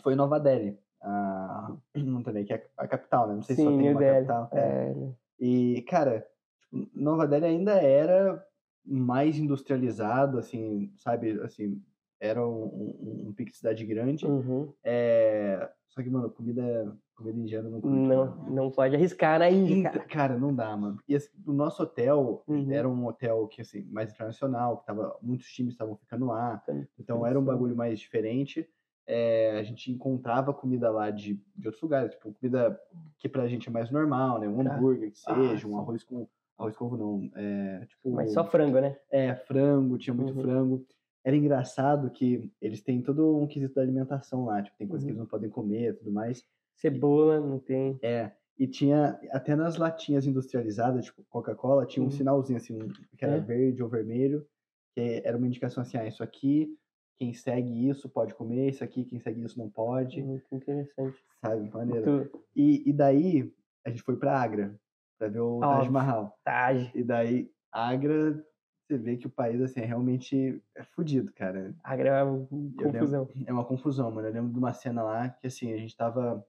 [0.00, 3.34] Foi Nova Delhi, a, não também, que é a capital, né?
[3.34, 4.26] Não sei se Sim, só tem uma Delhi.
[4.26, 4.48] capital.
[4.52, 4.58] É.
[4.60, 5.12] É?
[5.38, 6.26] E, cara,
[6.60, 8.44] tipo, Nova Delhi ainda era
[8.84, 11.40] mais industrializado, assim, sabe?
[11.42, 11.80] Assim,
[12.20, 14.26] era um, um, um pique de cidade grande.
[14.26, 14.72] Uhum.
[14.84, 15.68] É...
[15.88, 20.04] Só que, mano, comida, comida indiana não Não, não pode arriscar na Índia, cara.
[20.06, 20.98] Cara, não dá, mano.
[21.06, 22.72] E assim, o nosso hotel Uhum.
[22.72, 26.62] era um hotel que, assim, mais internacional, que tava, muitos times estavam ficando lá.
[26.98, 28.66] Então era um bagulho mais diferente.
[29.06, 32.78] É, a gente encontrava comida lá de, de outros lugares, tipo, comida
[33.18, 34.48] que pra gente é mais normal, né?
[34.48, 34.76] Um Ah.
[34.76, 35.78] hambúrguer que Ah, seja, um sim.
[35.78, 36.28] arroz com.
[36.58, 37.30] Arroz com ovo não.
[37.34, 38.96] É, tipo, Mas só frango, né?
[39.10, 40.42] é, frango, tinha muito Uhum.
[40.42, 40.86] frango.
[41.24, 45.10] Era engraçado que eles têm todo um quesito da alimentação lá, tipo, tem coisas que
[45.10, 45.16] Uhum.
[45.16, 46.44] eles não podem comer e tudo mais.
[46.76, 47.98] Cebola, não tem.
[48.02, 52.12] É, e tinha, até nas latinhas industrializadas, tipo Coca-Cola, tinha um Uhum.
[52.12, 53.40] sinalzinho assim, um- que era É?
[53.40, 54.46] verde ou vermelho,
[54.94, 56.76] que era uma indicação assim, ah, isso aqui,
[57.22, 61.16] quem segue isso pode comer, isso aqui, quem segue isso não pode, Muito interessante.
[61.40, 61.70] sabe?
[61.70, 62.10] Maneiro.
[62.10, 63.54] Muito E, e daí,
[63.86, 64.76] a gente foi pra Agra,
[65.16, 65.88] pra ver o Taj.
[65.88, 66.36] Mahal.
[66.44, 66.90] Taj.
[66.92, 68.44] E daí, Agra,
[68.88, 71.72] você vê que o país, assim, é realmente é fudido, cara.
[71.84, 73.28] Agra é uma confusão.
[73.46, 74.26] É uma confusão, mano.
[74.26, 76.44] Eu lembro de uma cena lá que, assim, a gente tava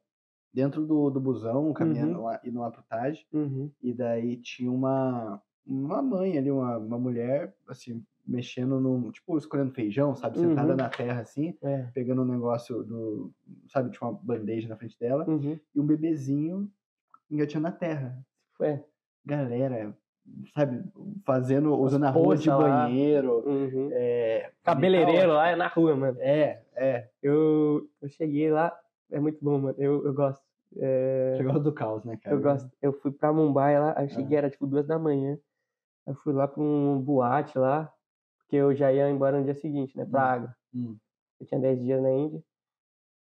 [0.52, 3.70] dentro do, do busão, caminhando lá, indo lá pro Taj, Uhum.
[3.80, 9.72] e daí tinha uma, uma mãe ali, uma, uma mulher, assim, mexendo no, tipo, escolhendo
[9.74, 10.40] feijão, sabe?
[10.40, 10.78] Sentada Uhum.
[10.78, 11.90] na terra, assim, É.
[11.94, 13.32] pegando um negócio do,
[13.68, 13.92] sabe?
[13.92, 15.60] Tinha uma bandeja na frente dela, Uhum.
[15.76, 16.70] e um bebezinho
[17.30, 18.18] engatinhando na terra.
[18.62, 18.80] É.
[19.26, 19.96] Galera,
[20.56, 20.84] sabe?
[21.26, 22.86] Fazendo, usando a rua de lá.
[22.86, 23.44] banheiro.
[23.48, 23.90] Uhum.
[23.92, 26.18] É, Cabeleireiro lá é na rua, mano.
[26.22, 27.10] É, é.
[27.22, 28.74] Eu, eu cheguei lá,
[29.12, 29.76] é muito bom, mano.
[29.78, 30.42] Eu, eu gosto.
[30.78, 32.36] É, Chegou do caos, né, cara?
[32.36, 32.70] eu gosto.
[32.82, 35.38] Eu fui pra Mumbai lá, aí eu cheguei, era tipo duas da manhã.
[36.08, 37.92] Eu fui lá pra um boate lá,
[38.54, 40.30] porque eu já ia embora no dia seguinte, né, pra Hum.
[40.36, 40.56] Agra.
[40.76, 40.98] Hum.
[41.40, 42.44] Eu tinha 10 dias na Índia.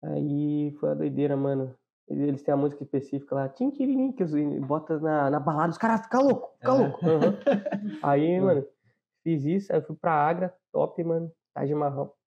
[0.03, 1.73] Aí foi a doideira, mano.
[2.09, 4.33] Eles têm a música específica lá, tim tiririm, que os-
[4.67, 6.79] bota na, na balada, os caras ficam loucos, ficam É.
[6.81, 7.07] loucos.
[7.07, 7.21] Aham.
[8.03, 8.45] Aí, Hum.
[8.45, 8.67] mano,
[9.23, 11.31] fiz isso, aí eu fui pra Agra, top, mano.
[11.53, 12.17] Taj Mahal.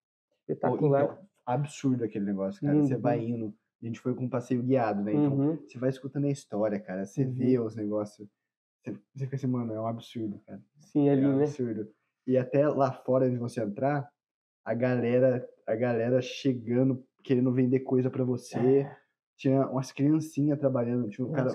[0.40, 1.04] Espetacular.
[1.04, 2.80] então, absurdo aquele negócio, cara.
[2.82, 3.00] Você Uhum.
[3.00, 3.54] vai indo.
[3.82, 5.12] A gente foi com um passeio guiado, né?
[5.12, 5.56] Então, Uhum.
[5.68, 7.04] você vai escutando a história, cara.
[7.04, 8.26] Você vê os negócios.
[8.82, 10.62] Você, você fica assim, mano, é um absurdo, cara.
[10.80, 11.44] Sim, ali, é um né?
[11.44, 11.90] absurdo.
[12.26, 14.08] E até lá fora de você entrar,
[14.64, 18.88] a galera, a galera chegando, querendo vender coisa pra você.
[19.36, 21.08] Tinha umas criancinhas trabalhando.
[21.10, 21.50] Tinha um cara,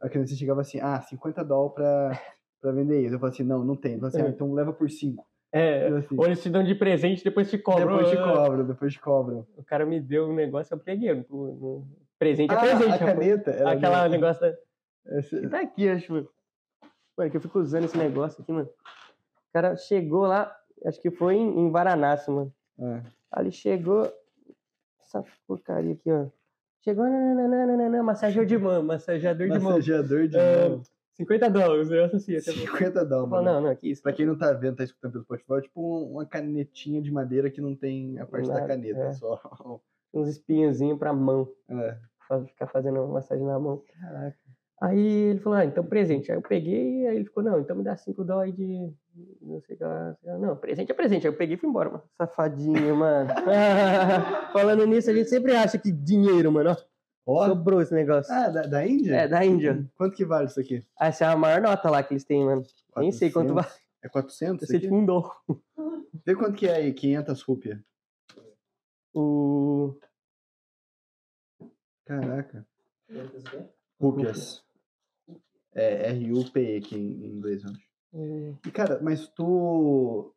[0.00, 2.10] a criança chegava assim, ah, 50 dólares pra,
[2.60, 3.14] pra vender isso.
[3.14, 3.96] Eu falei assim, não, não tem.
[3.98, 4.30] Falei assim, ah, É.
[4.30, 5.24] então leva por 5.
[5.52, 7.86] é, Assim, ou eles te dão de presente, depois te cobram.
[7.98, 9.46] depois te Ah, cobram, depois te cobram.
[9.56, 11.14] O cara me deu um negócio, eu peguei.
[11.14, 11.86] no- no-
[12.18, 13.14] Presente é Ah, presente, a rapaz.
[13.14, 13.50] caneta.
[13.70, 14.08] Aquela minha.
[14.08, 14.56] negócio da...
[15.22, 16.28] Que tá aqui, acho, mano.
[17.16, 18.68] Mano, que eu fico usando esse negócio aqui, mano.
[19.48, 22.52] O cara chegou lá, acho que foi em, em Varanasi, mano.
[22.78, 23.02] É.
[23.40, 24.10] Ele chegou.
[25.02, 26.26] Essa porcaria aqui, ó.
[26.84, 29.72] Chegou, nananana, massageador de mão, massageador de mão.
[29.72, 30.82] Massageador de É, mão.
[31.14, 32.40] 50 dólares, eu associo.
[32.40, 33.30] Você 50 dólares.
[33.30, 34.02] falou, não, não, que isso.
[34.02, 37.10] Pra quem não tá vendo, tá escutando pelo Spotify, é tipo um- uma canetinha de
[37.10, 39.12] madeira que não tem a parte da Nada, caneta, é.
[39.12, 39.40] só
[40.14, 41.48] uns espinhozinhos pra mão.
[41.68, 41.96] É.
[42.28, 43.82] Pra ficar fazendo massagem na mão.
[44.00, 44.36] Caraca.
[44.80, 46.30] Aí ele falou, ah, então presente.
[46.30, 48.94] Aí eu peguei, aí ele ficou, não, então me dá 5 dólares de.
[49.40, 50.16] Não sei o que lá.
[50.38, 51.26] Não, presente é presente.
[51.26, 52.02] Aí eu peguei e fui embora, mano.
[52.16, 53.28] Safadinho, mano.
[54.52, 56.76] Falando nisso, a gente sempre acha que dinheiro, mano.
[57.26, 57.46] Ó.
[57.46, 58.32] sobrou esse negócio.
[58.32, 59.14] Ah, da, da Índia?
[59.14, 59.86] É, da Índia.
[59.96, 60.82] Quanto que vale isso aqui?
[60.98, 62.62] Ah, essa é a maior nota lá que eles têm, mano.
[62.96, 63.54] Nem sei quanto 400?
[63.54, 63.88] vale.
[64.02, 64.50] É 400?
[64.50, 64.86] Eu isso sei aqui?
[64.86, 65.36] tipo um dólar.
[66.24, 67.78] Vê quanto que é aí, 500 rúpias.
[69.14, 69.94] O.
[72.06, 72.66] Caraca.
[74.00, 74.64] Rúpias.
[75.74, 77.87] É R-U-P-E aqui em em inglês, eu acho.
[78.14, 80.32] É, E, cara, mas tu...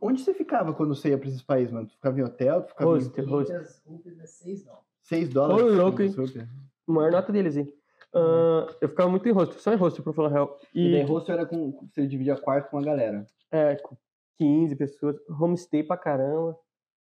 [0.00, 1.88] Onde você ficava quando você ia pra esses países, mano?
[1.88, 2.62] Tu ficava em hotel?
[2.62, 2.94] Tu ficava em
[3.24, 3.24] Hostel.
[3.58, 4.84] 500 rupias é 6 dólares.
[5.02, 5.62] 6 dólares?
[5.64, 6.48] Ô, louco, 500 rúpias?
[6.86, 7.72] Maior nota deles, hein?
[8.14, 10.58] Ah, eu ficava muito em rosto, só em rosto, pra falar a real.
[10.72, 11.72] E E, daí hostel era com...
[11.90, 13.26] Você dividia quarto com a galera.
[13.50, 13.96] é, com
[14.38, 15.16] 15 pessoas.
[15.28, 16.56] Homestay pra caramba.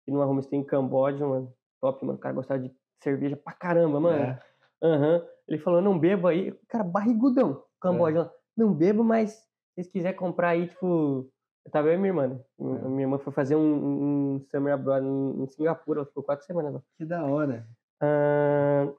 [0.07, 1.53] E numa homestay em Camboja, mano.
[1.83, 2.17] Top, mano.
[2.17, 4.23] O cara gostava de cerveja pra caramba, mano.
[4.23, 4.41] É.
[4.83, 5.23] Aham.
[5.47, 6.53] Ele falou, não beba aí.
[6.69, 7.63] Cara, barrigudão.
[7.81, 8.33] Camboja lá.
[8.57, 9.45] Não bebo, mas
[9.75, 11.31] vocês quiserem comprar aí, tipo.
[11.65, 12.41] Eu tava eu e minha irmã, né?
[12.59, 12.89] Minha- É.
[12.89, 16.01] Minha irmã foi fazer um, um summer abroad em, Singapura.
[16.01, 16.83] Ela ficou quatro semanas lá.
[16.99, 17.67] Que da hora.
[18.03, 18.93] Ah,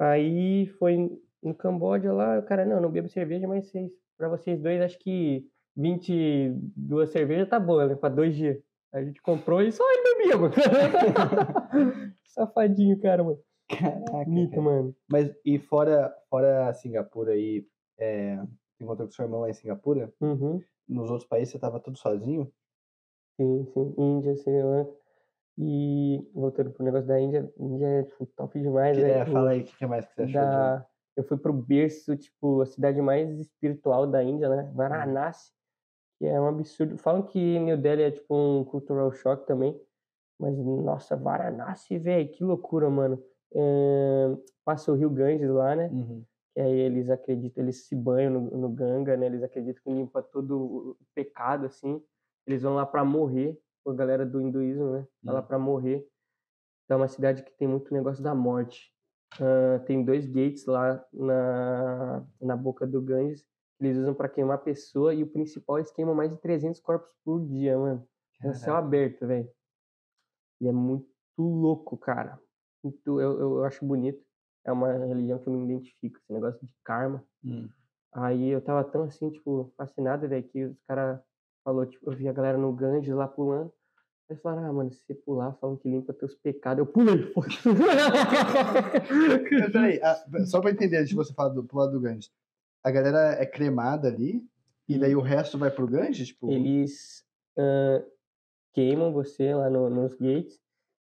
[0.00, 1.10] aí foi
[1.42, 4.98] no Camboja lá, o cara, não, não bebo cerveja, mas vocês, pra vocês dois, acho
[4.98, 7.94] que 22 cervejas tá boa, né?
[7.94, 8.58] Pra dois dias.
[8.92, 10.54] A gente comprou e só ele bebia, mano.
[12.26, 13.38] Safadinho, cara, mano.
[13.68, 14.28] Caraca.
[14.30, 14.62] Mito, cara.
[14.62, 14.96] mano.
[15.08, 17.64] Mas, e fora, fora Singapura aí,
[17.98, 18.38] é,
[18.80, 20.12] encontrou com seu irmão lá em Singapura?
[20.20, 20.62] Uhum.
[20.88, 22.50] Nos outros países você tava tudo sozinho?
[23.40, 23.94] Sim, sim.
[23.98, 24.92] Índia, Sri Lanka.
[25.58, 29.20] E voltando pro negócio da Índia, Índia é tipo, top demais, Que, né?
[29.20, 30.40] é, fala aí o que, que mais que você achou.
[30.40, 30.86] de- da...
[31.16, 34.70] Eu fui pro berço, tipo, a cidade mais espiritual da Índia, né?
[34.74, 35.50] Varanasi,
[36.18, 36.98] que é um absurdo.
[36.98, 39.80] Falam que New Delhi é tipo um cultural shock também,
[40.38, 43.22] mas nossa, Varanasi, velho, que loucura, mano.
[43.54, 45.88] É, Passa o rio Ganges lá, né?
[45.88, 46.22] Uhum.
[46.56, 49.26] Que aí eles acreditam, eles se banham no, no Ganga, né?
[49.26, 52.02] Eles acreditam que limpa todo o pecado, assim.
[52.46, 55.06] Eles vão lá pra morrer, a galera do hinduísmo, né?
[55.22, 55.46] Vai lá Hum.
[55.46, 56.08] pra morrer.
[56.84, 58.90] Então, é uma cidade que tem muito negócio da morte.
[59.38, 63.46] Ah, tem dois gates lá na, na boca do Ganges.
[63.78, 67.44] Eles usam pra queimar pessoa e o principal, eles queimam mais de 300 corpos por
[67.44, 68.08] dia, mano.
[68.42, 68.86] É céu Caraca.
[68.86, 69.50] aberto, velho.
[70.60, 71.06] E é muito
[71.38, 72.40] louco, cara.
[72.82, 74.25] Muito, eu, eu acho bonito.
[74.66, 77.22] É uma religião que eu me identifico, esse negócio de karma.
[77.44, 77.68] Hum.
[78.12, 81.20] Aí eu tava tão assim, tipo, fascinado, velho, que os caras
[81.64, 83.72] falou, tipo, eu vi a galera no Ganges lá pulando.
[84.28, 86.80] Aí eles falaram, ah, mano, se você pular, falam que limpa teus pecados.
[86.80, 87.32] Eu pulei,
[89.50, 90.00] Mas peraí,
[90.46, 92.30] só pra entender, antes de você falar do, lado do Ganges.
[92.82, 94.44] A galera é cremada ali,
[94.88, 96.28] e daí o resto vai pro Ganges?
[96.28, 97.24] Tipo, Eles
[97.58, 98.04] ah,
[98.72, 100.58] queimam você lá no- nos gates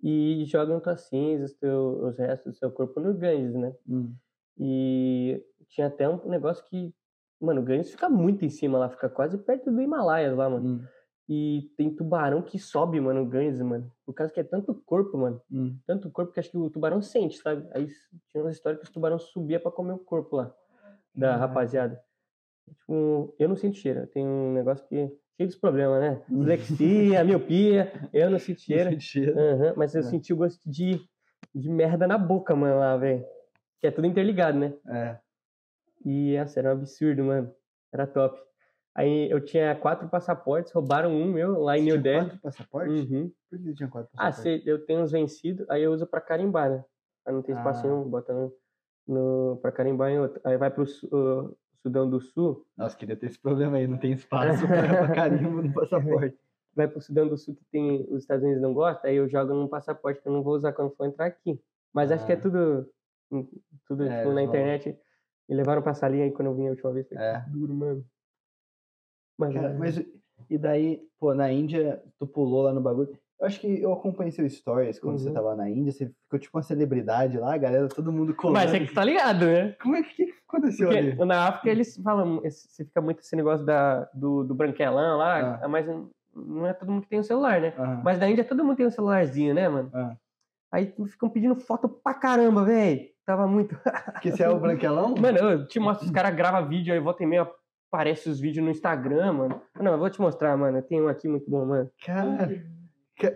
[0.02, 3.74] e jogam tuas cinzas, teu, os restos do seu corpo no Ganges, né?
[3.86, 4.20] hum,
[4.58, 6.94] E tinha até um negócio que,
[7.40, 10.66] mano, o Ganges fica muito em cima lá, fica quase perto do Himalaias lá, mano.
[10.66, 10.88] hum,
[11.28, 13.92] E tem tubarão que sobe, mano, o Ganges, mano.
[14.06, 15.42] Por causa que é tanto corpo, mano.
[15.50, 15.82] hum.
[15.86, 17.68] Tanto corpo que acho que o tubarão sente, sabe?
[17.74, 17.88] Aí
[18.28, 20.54] tinha umas histórias que os tubarão subia pra comer o corpo lá,
[21.14, 22.02] da rapaziada.
[22.68, 24.06] Tipo, eu não sinto cheiro.
[24.08, 25.19] Tenho um negócio que.
[25.40, 26.22] Cheio dos problemas, né?
[26.30, 26.40] Hum.
[26.40, 27.90] Dislexia, miopia.
[28.12, 28.90] Eu não sinto cheiro.
[29.38, 30.02] Aham, mas eu É.
[30.02, 31.00] senti o gosto de,
[31.54, 33.24] de merda na boca, mano, lá, velho.
[33.80, 34.74] Que é tudo interligado, né?
[34.86, 35.18] É.
[36.04, 37.50] E essa era um absurdo, mano.
[37.90, 38.38] Era top.
[38.94, 42.24] Aí eu tinha quatro passaportes, roubaram um meu lá em Você New Delhi.
[42.26, 42.90] quatro passaporte?
[42.92, 43.32] Uhum.
[43.48, 44.62] Por que você tinha quatro Ah, passaportes?
[44.64, 46.84] cê, eu tenho uns vencidos, aí eu uso pra carimbar, né?
[47.24, 47.88] Pra não ter espaço Ah.
[47.88, 48.52] nenhum, bota no,
[49.08, 50.38] no, pra carimbar em outro.
[50.44, 54.12] Aí vai pro uh, Sudão do Sul, Nossa, queria ter esse problema aí, não tem
[54.12, 56.36] espaço pra carimbo no passaporte.
[56.74, 59.52] vai pro Sudão do Sul que tem os Estados Unidos não gostam, aí eu jogo
[59.54, 61.60] num passaporte que eu não vou usar quando for entrar aqui.
[61.92, 62.40] Mas acho que é Ah.
[62.40, 62.88] tudo,
[63.32, 63.48] hum,
[63.86, 64.96] tudo É, tipo, na internet.
[65.48, 67.08] Me levaram pra salinha aí quando eu vim a última vez.
[67.08, 67.44] Foi É.
[67.48, 68.04] duro, mano.
[69.36, 69.96] Mas, Cara, é, mas
[70.48, 73.18] e daí, pô, na Índia, tu pulou lá no bagulho.
[73.40, 75.34] Eu acho que eu acompanhei seu stories quando você Uhum.
[75.34, 78.58] tava na Índia, você ficou tipo uma celebridade lá, a galera, todo mundo colando.
[78.60, 79.74] mas é que tá ligado, né?
[79.82, 81.24] Como é que, que aconteceu Porque ali?
[81.24, 85.68] na África eles falam, você fica muito esse negócio da, do, do branquelão lá, Ah.
[85.68, 85.86] mas
[86.34, 87.72] não é todo mundo que tem um celular, né?
[87.78, 88.02] Aham.
[88.04, 89.90] Mas na Índia todo mundo tem um celularzinho, né, mano?
[89.94, 90.16] Ah.
[90.70, 93.08] Aí ficam pedindo foto pra caramba, velho.
[93.24, 93.74] Tava muito.
[94.12, 95.14] Porque você é o branquelão?
[95.18, 97.48] Mano, eu te mostro, os caras gravam vídeo aí, volta e meia,
[97.90, 99.62] aparece os vídeos no Instagram, mano.
[99.80, 100.78] Não, eu vou te mostrar, mano.
[100.78, 101.90] Eu tenho um aqui muito bom, mano.
[102.04, 102.48] Cara.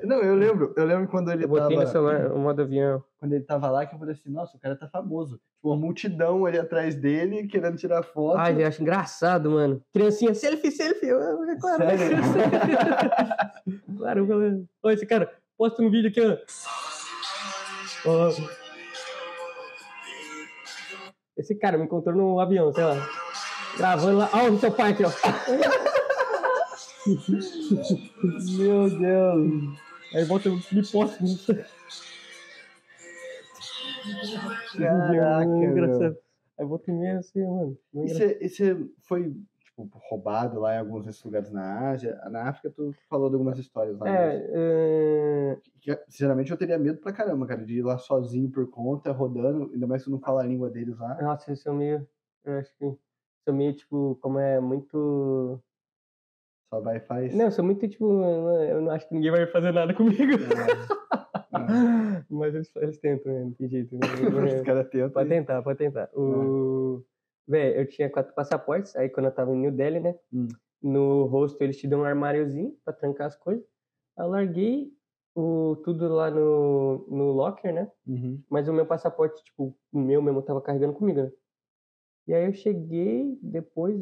[0.04, 0.72] Não, eu lembro.
[0.76, 1.86] Eu lembro quando ele Eu botei tava.
[1.86, 3.02] no celular, o modo avião.
[3.18, 5.36] Quando ele tava lá, que eu falei assim, nossa, o cara tá famoso.
[5.56, 8.38] Tipo, uma multidão ali atrás dele, querendo tirar foto.
[8.38, 9.82] Ai, eu acho engraçado, mano.
[9.92, 11.08] Criancinha, selfie, selfie.
[11.08, 11.18] Eu,
[11.60, 12.16] claro, Sério?
[13.98, 14.66] claro, mano.
[14.82, 16.36] Ô, esse cara, posta um vídeo aqui, ó.
[21.36, 23.08] Esse cara me encontrou no avião, sei lá.
[23.76, 24.30] Gravando lá.
[24.32, 25.10] Ó, o seu pai aqui, ó.
[27.06, 29.78] Meu Deus.
[30.14, 31.54] Aí volta me nisso.
[34.76, 35.70] Caraca, meu.
[35.70, 36.16] engraçado.
[36.58, 37.76] Aí volta e meia assim, mano.
[37.94, 39.34] É E você, e você foi,
[39.64, 42.14] tipo, roubado lá em alguns desses lugares na Ásia?
[42.30, 44.08] Na África, tu falou de algumas histórias lá.
[44.08, 48.70] É, é, que, sinceramente, eu teria medo pra caramba, cara, de ir lá sozinho por
[48.70, 51.20] conta, rodando, ainda mais que tu não fala a língua deles lá.
[51.20, 52.06] nossa, eu sou meio.
[52.44, 52.96] Eu acho que.
[53.44, 55.60] Sou meio, tipo, como é muito.
[56.74, 57.32] Só vai faz.
[57.32, 58.04] Não, eu sou muito, tipo.
[58.04, 60.32] Eu não acho que ninguém vai fazer nada comigo.
[60.32, 61.54] É.
[62.28, 63.44] Mas eles, eles tentam, né?
[63.44, 63.94] Não tem jeito.
[63.94, 64.00] Né?
[64.58, 65.10] Os caras tentam.
[65.10, 66.10] Pode e- tentar, pode tentar.
[66.14, 67.04] O...
[67.46, 70.16] Véi, eu tinha quatro passaportes, aí quando eu tava em New Delhi, né?
[70.32, 70.48] Hum.
[70.82, 73.64] No rosto eles te dão um armáriozinho pra trancar as coisas.
[74.18, 74.90] Eu larguei
[75.34, 77.88] o, tudo lá no, no locker, né?
[78.06, 78.42] Uhum.
[78.50, 81.30] Mas o meu passaporte, tipo, o meu mesmo tava carregando comigo, né?
[82.26, 84.00] E aí eu cheguei depois,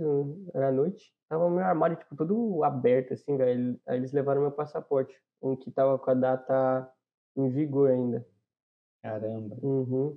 [0.54, 3.78] era noite, tava o meu armário, tipo, todo aberto, assim, velho.
[3.86, 6.88] Aí eles levaram meu passaporte, um que tava com a data
[7.36, 8.24] em vigor ainda.
[9.02, 9.56] Caramba.
[9.62, 10.16] Uhum.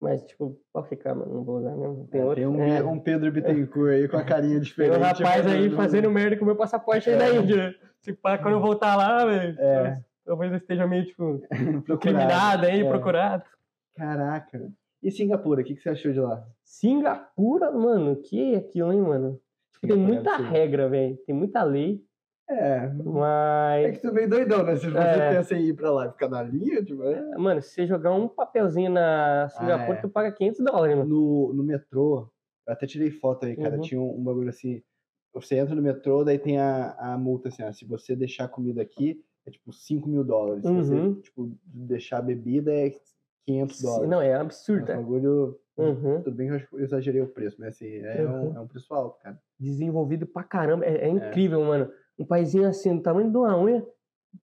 [0.00, 2.08] Mas, tipo, pode ficar, mano, não vou usar mesmo.
[2.08, 2.36] Tem É, outro.
[2.36, 2.82] tem um, é.
[2.82, 4.98] um Pedro Bittencourt aí com a carinha Tem diferente.
[4.98, 7.36] um rapaz aí fazendo merda com o meu passaporte aí da É.
[7.36, 7.74] Índia.
[8.00, 10.02] Se pá, quando eu voltar lá, velho, É.
[10.24, 11.40] talvez eu esteja meio, tipo,
[11.88, 12.88] incriminado aí, É.
[12.88, 13.44] procurado.
[13.94, 14.72] Caraca.
[15.02, 16.44] E Singapura, o que, que você achou de lá?
[16.72, 19.38] Singapura, mano, que é aquilo, hein, mano?
[19.74, 20.50] Tipo, tem Singapura é muita absurdo.
[20.52, 21.16] regra, velho.
[21.26, 22.02] Tem muita lei,
[22.48, 22.76] É.
[22.86, 23.96] É mas.
[23.96, 24.76] que tu é meio doidão, né?
[24.76, 25.30] Se você É.
[25.36, 27.36] pensa em ir pra lá e ficar na linha, tipo, é.
[27.38, 30.00] Mano, se você jogar um papelzinho na Singapura, é.
[30.00, 31.08] tu paga 500 dólares, mano.
[31.10, 32.28] No, no metrô,
[32.66, 33.76] eu até tirei foto aí, cara.
[33.76, 33.80] Uhum.
[33.82, 34.82] Tinha um, um bagulho assim.
[35.34, 38.80] Você entra no metrô, daí tem a, a multa assim, ó, se você deixar comida
[38.82, 40.64] aqui, é tipo 5 mil dólares.
[40.64, 41.14] Se Uhum.
[41.14, 42.90] você, tipo, deixar bebida é
[43.46, 44.08] 500 dólares.
[44.10, 44.90] Não, é É um absurdo.
[44.92, 44.96] é.
[44.96, 45.58] bagulho.
[45.76, 46.20] Uhum.
[46.22, 48.50] Tudo bem que eu exagerei o preço, mas assim, é, Uhum.
[48.52, 49.38] um, é um preço alto, cara.
[49.58, 50.84] Desenvolvido pra caramba.
[50.84, 51.90] É, é incrível, mano.
[52.18, 53.84] Um paísinho assim, do tamanho de uma unha,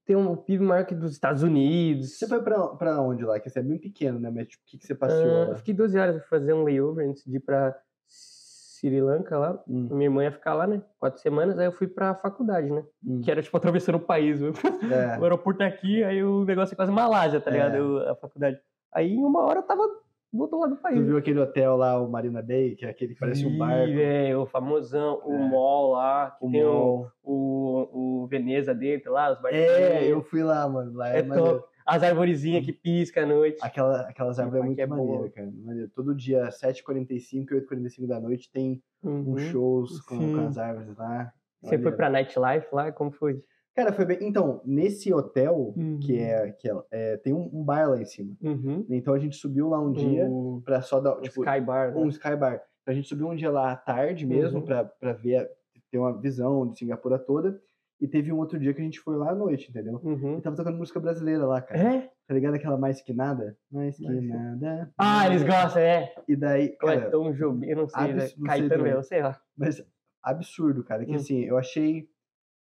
[0.06, 2.18] tem um PIB maior que dos Estados Unidos.
[2.18, 3.40] Você foi pra, pra onde lá?
[3.40, 4.32] Que você é bem pequeno, né?
[4.32, 5.50] Mas tipo, o que, que você passeou Ah, lá?
[5.52, 7.76] eu fiquei 12 horas pra fazer um layover antes de ir pra
[8.08, 9.64] Sri Lanka lá.
[9.68, 10.82] Hum, Minha irmã ia ficar lá, né?
[11.00, 12.84] Quatro semanas, aí eu fui pra faculdade, né?
[13.06, 13.22] hum.
[13.22, 14.40] Que era tipo atravessando o país.
[14.42, 14.50] É.
[15.20, 17.54] O aeroporto é aqui, aí o negócio é quase Malásia, tá É.
[17.54, 17.76] ligado?
[17.76, 18.60] Eu- a faculdade.
[18.94, 19.84] Aí em uma hora eu tava
[20.32, 20.98] do outro lado do país.
[21.00, 23.94] Tu viu aquele hotel lá, o Marina Bay, que é aquele que parece um barco?
[23.94, 25.50] velho, o famosão, o É.
[25.50, 29.66] mall lá, que O tem o, o, o Veneza dentro lá, os barquinhos.
[29.68, 30.94] É, eu fui lá, mano.
[30.94, 31.66] Lá é, É top.
[31.86, 33.58] As arvorezinhas que piscam à noite.
[33.64, 35.00] Aquela, aquelas árvores é muito é boa.
[35.00, 35.52] maneiro, cara.
[35.66, 35.90] Maneiro.
[35.96, 39.32] Todo dia, 7h45 e 8h45 da noite, tem Uhum.
[39.32, 41.32] uns shows com, com as árvores lá.
[41.64, 42.92] Você foi pra nightlife lá?
[42.92, 43.42] Como foi?
[43.80, 44.18] Cara, foi bem.
[44.22, 46.20] Então, nesse hotel, que Uhum.
[46.20, 46.52] é.
[46.52, 48.36] Que é, é, tem um, um bar lá em cima.
[48.42, 48.86] Uhum.
[48.90, 51.14] Então a gente subiu lá um dia O, pra só dar.
[51.18, 52.02] o Tipo, Sky Bar, né?
[52.02, 52.56] um sky bar.
[52.82, 54.66] Então, a gente subiu um dia lá à tarde mesmo Uhum.
[54.66, 55.50] pra, pra ver,
[55.92, 57.60] ter uma visão de Singapura toda.
[58.02, 60.00] E teve um outro dia que a gente foi lá à noite, entendeu?
[60.04, 60.38] Uhum.
[60.38, 61.80] E tava tocando música brasileira lá, cara.
[61.96, 62.10] É?
[62.28, 63.58] Tá ligado aquela mais que nada?
[63.72, 64.90] Mais que Mais que- nada.
[64.98, 66.14] Ah, eles gostam, é.
[66.28, 68.14] E daí, cara, Cleiton Jobim, eu não sei, né?
[68.14, 69.38] não sei Caetano mesmo, sei lá.
[69.58, 69.84] mas
[70.24, 71.06] absurdo, cara.
[71.06, 71.16] Que Hum.
[71.16, 72.08] assim, eu achei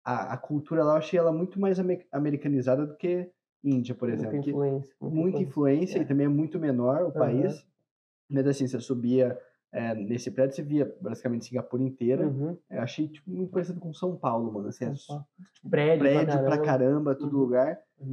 [0.04, 3.30] a, a cultura lá, eu achei ela muito mais ame- americanizada do que
[3.64, 4.42] Índia, por Muita exemplo.
[4.44, 4.96] que influência.
[5.00, 6.02] muita influência É.
[6.02, 7.14] e também é muito menor o Aham.
[7.14, 7.64] país.
[8.30, 9.38] Mas assim, você subia
[9.72, 12.26] é, nesse prédio, você via basicamente Singapura inteira.
[12.28, 12.58] Uhum.
[12.70, 14.70] Eu achei tipo, muito parecido com São Paulo, mano.
[14.70, 14.92] Assim, é.
[15.70, 16.66] Prédio, prédio pra caramba.
[16.66, 17.40] caramba, todo Uhum.
[17.40, 17.80] lugar.
[18.00, 18.04] É.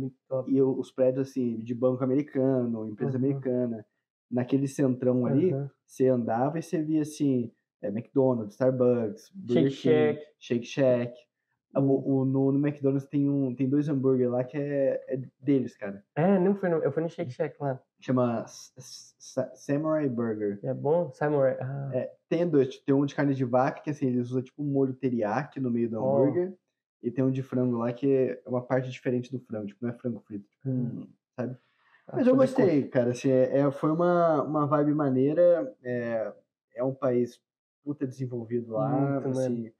[0.48, 3.24] E os prédios, assim, de banco americano, empresa Uhum.
[3.24, 3.86] americana.
[4.30, 5.54] Naquele centrão ali,
[5.86, 10.20] você andava e você via, assim, é, McDonald's, Starbucks, Shake Shack.
[10.38, 11.14] Shake Shack.
[11.78, 15.76] O, o- no, no McDonald's tem, um, tem dois hambúrguer lá que é, é deles,
[15.76, 16.04] cara.
[16.16, 17.80] É, não foi no, eu fui no Shake Shack lá.
[18.00, 18.44] Chama
[19.54, 20.58] Samurai Burger.
[20.62, 21.10] É bom?
[21.12, 21.56] Samurai.
[21.60, 24.62] Ah, É, tem dois, tem um de carne de vaca, que assim, eles usam tipo
[24.62, 26.54] um molho teriyaki no meio do hambúrguer.
[27.02, 29.90] E tem um de frango lá, que é uma parte diferente do frango, tipo, não
[29.90, 31.06] é frango frito, tipo, Hum.
[31.36, 31.56] sabe?
[32.08, 36.32] ah, Mas eu gostei, cara, assim, é, é- foi uma, uma vibe maneira, é,
[36.74, 37.40] é um país
[37.84, 39.72] puta desenvolvido lá, Muito, assim...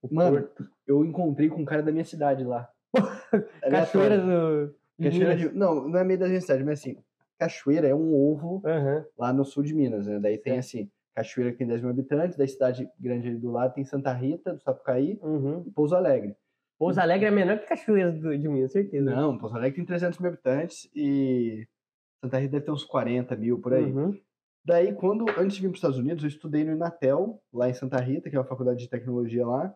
[0.00, 0.70] o Mano, Porto.
[0.88, 2.68] Eu encontrei com um cara da minha cidade lá.
[3.70, 4.74] Cachoeira do.
[5.00, 5.48] Cachoeira de...
[5.54, 6.96] Não, não é meio da minha cidade, mas assim,
[7.38, 9.04] Cachoeira é um ovo Aham.
[9.16, 10.18] lá no sul de Minas, né?
[10.18, 10.58] Daí tem Certo.
[10.64, 14.12] assim, Cachoeira que tem 10 mil habitantes, daí cidade grande ali do lado tem Santa
[14.12, 15.62] Rita, do Sapucaí Uhum.
[15.66, 16.36] e Pouso Alegre.
[16.78, 19.10] Pouso Alegre é menor que Cachoeira do, de Minas, certeza.
[19.10, 21.66] Não, Pouso Alegre tem 300 mil habitantes e
[22.24, 23.92] Santa Rita deve ter uns 40 mil por aí.
[23.92, 24.18] Uhum.
[24.64, 27.74] Daí, quando, antes de vir para os Estados Unidos, eu estudei no Inatel, lá em
[27.74, 29.74] Santa Rita, que é uma faculdade de tecnologia lá.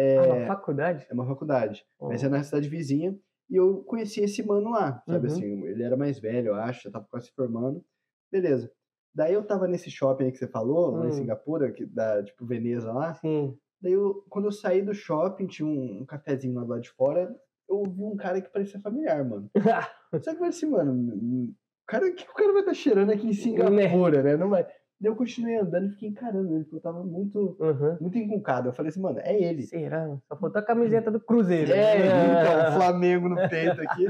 [0.00, 1.06] É, Ah, uma faculdade?
[1.10, 3.18] é uma faculdade, mas é na cidade vizinha.
[3.50, 5.32] E eu conheci esse mano lá, sabe Uhum.
[5.34, 7.82] assim, ele era mais velho, eu acho, já tava quase se formando.
[8.30, 8.70] Beleza.
[9.14, 11.12] Daí eu tava nesse shopping aí que você falou, lá em Hum.
[11.12, 13.14] Singapura, que da, tipo, Veneza lá.
[13.14, 13.56] Sim.
[13.80, 16.90] Daí eu, quando eu saí do shopping, tinha um, um cafezinho lá do lado de
[16.90, 17.34] fora,
[17.68, 19.50] eu vi um cara que parecia familiar, mano.
[20.12, 21.54] Só que eu falei assim, mano, o
[21.86, 24.36] cara, o que o cara vai estar cheirando aqui em Singapura, né?
[24.36, 24.66] Não vai.
[25.00, 27.96] Daí eu continuei andando e fiquei encarando ele, porque eu tava muito, Uhum.
[28.00, 28.68] muito encucado.
[28.68, 29.62] Eu falei assim, mano, é ele.
[29.62, 30.08] Será?
[30.26, 31.70] Só faltou a camiseta do Cruzeiro.
[31.72, 31.96] É,
[32.50, 32.72] então, Ah.
[32.72, 34.06] Flamengo no peito aqui.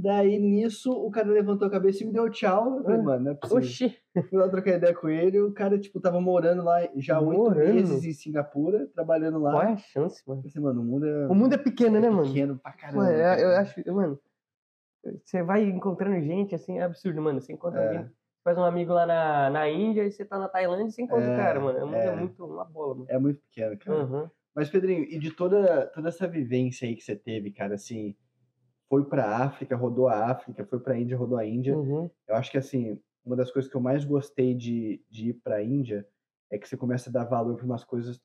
[0.00, 2.76] Daí, nisso, o cara levantou a cabeça e me deu tchau.
[2.76, 3.02] Eu falei, Ah.
[3.02, 3.58] mano, não é possível.
[3.62, 3.96] Oxi.
[4.28, 5.40] Fui lá trocar ideia com ele.
[5.40, 9.50] O cara, tipo, tava morando lá já oito meses em Singapura, trabalhando lá.
[9.52, 10.42] Qual é a chance, mano?
[10.44, 12.26] Eu assim, mano, o mundo é, O mundo é pequeno, né, mano?
[12.28, 12.98] pequeno pra caramba.
[13.04, 13.40] Mano, eu, cara.
[13.40, 14.20] eu acho, mano,
[15.24, 17.40] você vai encontrando gente, assim, é absurdo, mano.
[17.40, 17.86] Você encontra É.
[17.88, 18.10] alguém,
[18.44, 21.28] faz um amigo lá na, na Índia e você tá na Tailândia e você encontra
[21.28, 21.78] o É, cara, mano.
[21.84, 22.06] O mundo é.
[22.06, 22.16] é.
[22.16, 23.06] muito uma bola, mano.
[23.08, 24.04] É muito pequeno, cara.
[24.04, 24.30] Uhum.
[24.54, 28.16] Mas, Pedrinho, e de toda, toda essa vivência aí que você teve, cara, assim,
[28.88, 31.76] foi pra África, rodou a África, foi pra Índia, rodou a Índia.
[31.76, 32.10] Uhum.
[32.26, 35.62] Eu acho que, assim, uma das coisas que eu mais gostei de, de ir pra
[35.62, 36.06] Índia
[36.50, 38.20] é que você começa a dar valor pra umas coisas,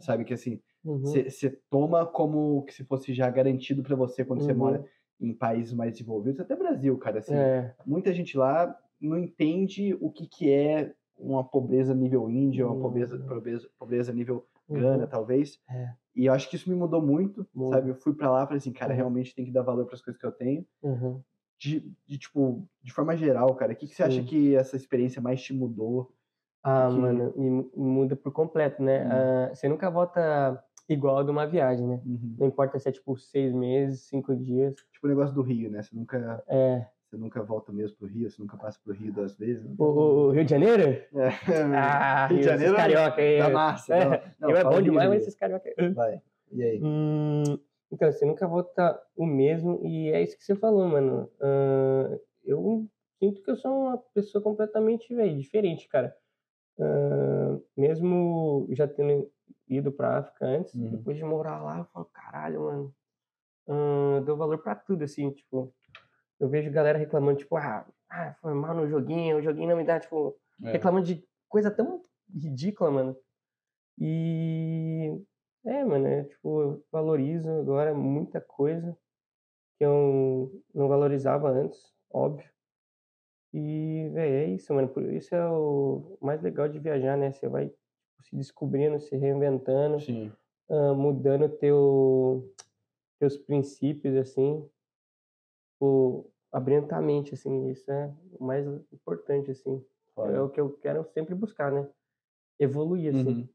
[0.00, 0.98] sabe, que assim, Uhum.
[1.00, 4.58] você você toma como que se fosse já garantido pra você quando você Uhum.
[4.58, 4.84] mora
[5.20, 7.74] em países mais desenvolvidos, até Brasil, cara, assim, É.
[7.86, 12.82] muita gente lá não entende o que que é uma pobreza nível Índia, uma Uhum.
[12.82, 15.10] pobreza, pobreza, pobreza nível Gana, Uhum.
[15.10, 15.58] talvez.
[15.68, 15.90] É.
[16.14, 17.74] E eu acho que isso me mudou muito, Muito.
[17.74, 17.90] sabe?
[17.90, 18.96] Eu fui pra lá e falei assim, cara, Uhum.
[18.96, 20.64] realmente tem que dar valor pras coisas que eu tenho.
[20.82, 21.20] Uhum.
[21.58, 25.20] De, de, tipo, de forma geral, cara, o que, que você acha que essa experiência
[25.20, 26.12] mais te mudou?
[26.62, 29.06] Ah, que- mano, me mu- muda por completo, né?
[29.10, 32.00] Ah, você nunca volta igual a de uma viagem, né?
[32.06, 32.36] Uhum.
[32.38, 34.74] Não importa se é tipo seis meses, cinco dias.
[34.92, 35.82] Tipo o negócio do Rio, né?
[35.82, 36.86] Você nunca, É.
[37.10, 39.68] você nunca volta mesmo pro Rio, você nunca passa pro Rio duas vezes.
[39.78, 40.82] O, o- Rio de Janeiro?
[40.84, 41.08] É.
[41.76, 43.38] Ah, Rio de Janeiro carioca aí.
[43.38, 43.94] da massa.
[43.94, 44.10] É, não.
[44.40, 45.68] Não, Rio é bom demais, mas esses carioca.
[45.76, 45.88] Ah.
[45.90, 46.22] Vai.
[46.52, 46.80] E aí?
[46.82, 47.42] Hum,
[47.92, 51.28] então, você nunca volta o mesmo, e é isso que você falou, mano.
[51.40, 52.86] Ah, eu
[53.18, 56.14] sinto que eu sou uma pessoa completamente, velho, diferente, cara.
[56.78, 59.28] Ah, mesmo já tendo
[59.68, 60.90] ido pra África antes, Uhum.
[60.90, 62.94] depois de morar lá, eu falo, caralho, mano.
[63.66, 65.72] eu dou valor pra tudo, assim, tipo.
[66.40, 69.84] Eu vejo galera reclamando, tipo, ah, ah, foi mal no joguinho, o joguinho não me
[69.84, 70.72] dá, tipo, É.
[70.72, 72.02] reclamando de coisa tão
[72.34, 73.16] ridícula, mano.
[73.98, 75.20] E
[75.64, 78.96] é, mano, é, tipo, eu valorizo agora muita coisa
[79.76, 82.48] que eu não valorizava antes, óbvio.
[83.52, 84.88] E, velho, é isso, mano.
[84.88, 87.32] Por isso é o mais legal de viajar, né?
[87.32, 87.78] Você vai tipo,
[88.22, 89.98] se descobrindo, se reinventando,
[90.70, 92.50] ah, mudando teu,
[93.18, 94.66] teus princípios, assim,
[95.80, 97.70] tipo, abrindo a mente, assim.
[97.70, 99.82] Isso é o mais importante, assim.
[100.18, 101.88] É o que eu quero sempre buscar, né?
[102.58, 103.48] Evoluir, assim, Uhum.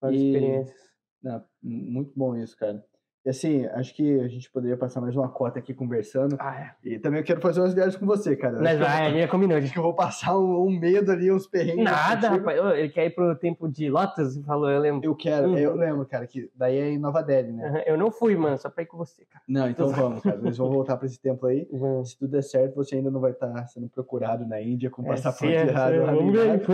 [0.00, 0.92] com as E- experiências.
[1.20, 2.84] Não, muito bom isso, cara.
[3.24, 6.36] E assim, acho que a gente poderia passar mais uma cota aqui conversando.
[6.40, 6.88] Ah, é.
[6.88, 8.56] E também eu quero fazer umas viagens com você, cara.
[8.56, 9.56] Eu vai, a gente combinou.
[9.56, 11.84] Acho que eu vou passar um, um medo ali, uns perrengues.
[11.84, 12.48] Nada, contigo.
[12.50, 12.78] rapaz.
[12.78, 14.36] Ele quer ir pro tempo de Lotus?
[14.44, 15.04] Falou, eu lembro.
[15.04, 15.56] Eu quero, Uhum.
[15.58, 17.68] eu lembro, cara, que daí é em Nova Delhi, né?
[17.68, 19.44] Aham, Eu não fui, mano, só pra ir com você, cara.
[19.48, 20.38] Não, então vamos, cara.
[20.38, 21.68] Nós vamos voltar pra esse tempo aí.
[21.72, 22.10] Vamos.
[22.10, 25.06] Se tudo der certo, você ainda não vai estar sendo procurado na Índia com É,
[25.10, 25.94] passaporte é, errado.
[25.94, 26.72] é, pô.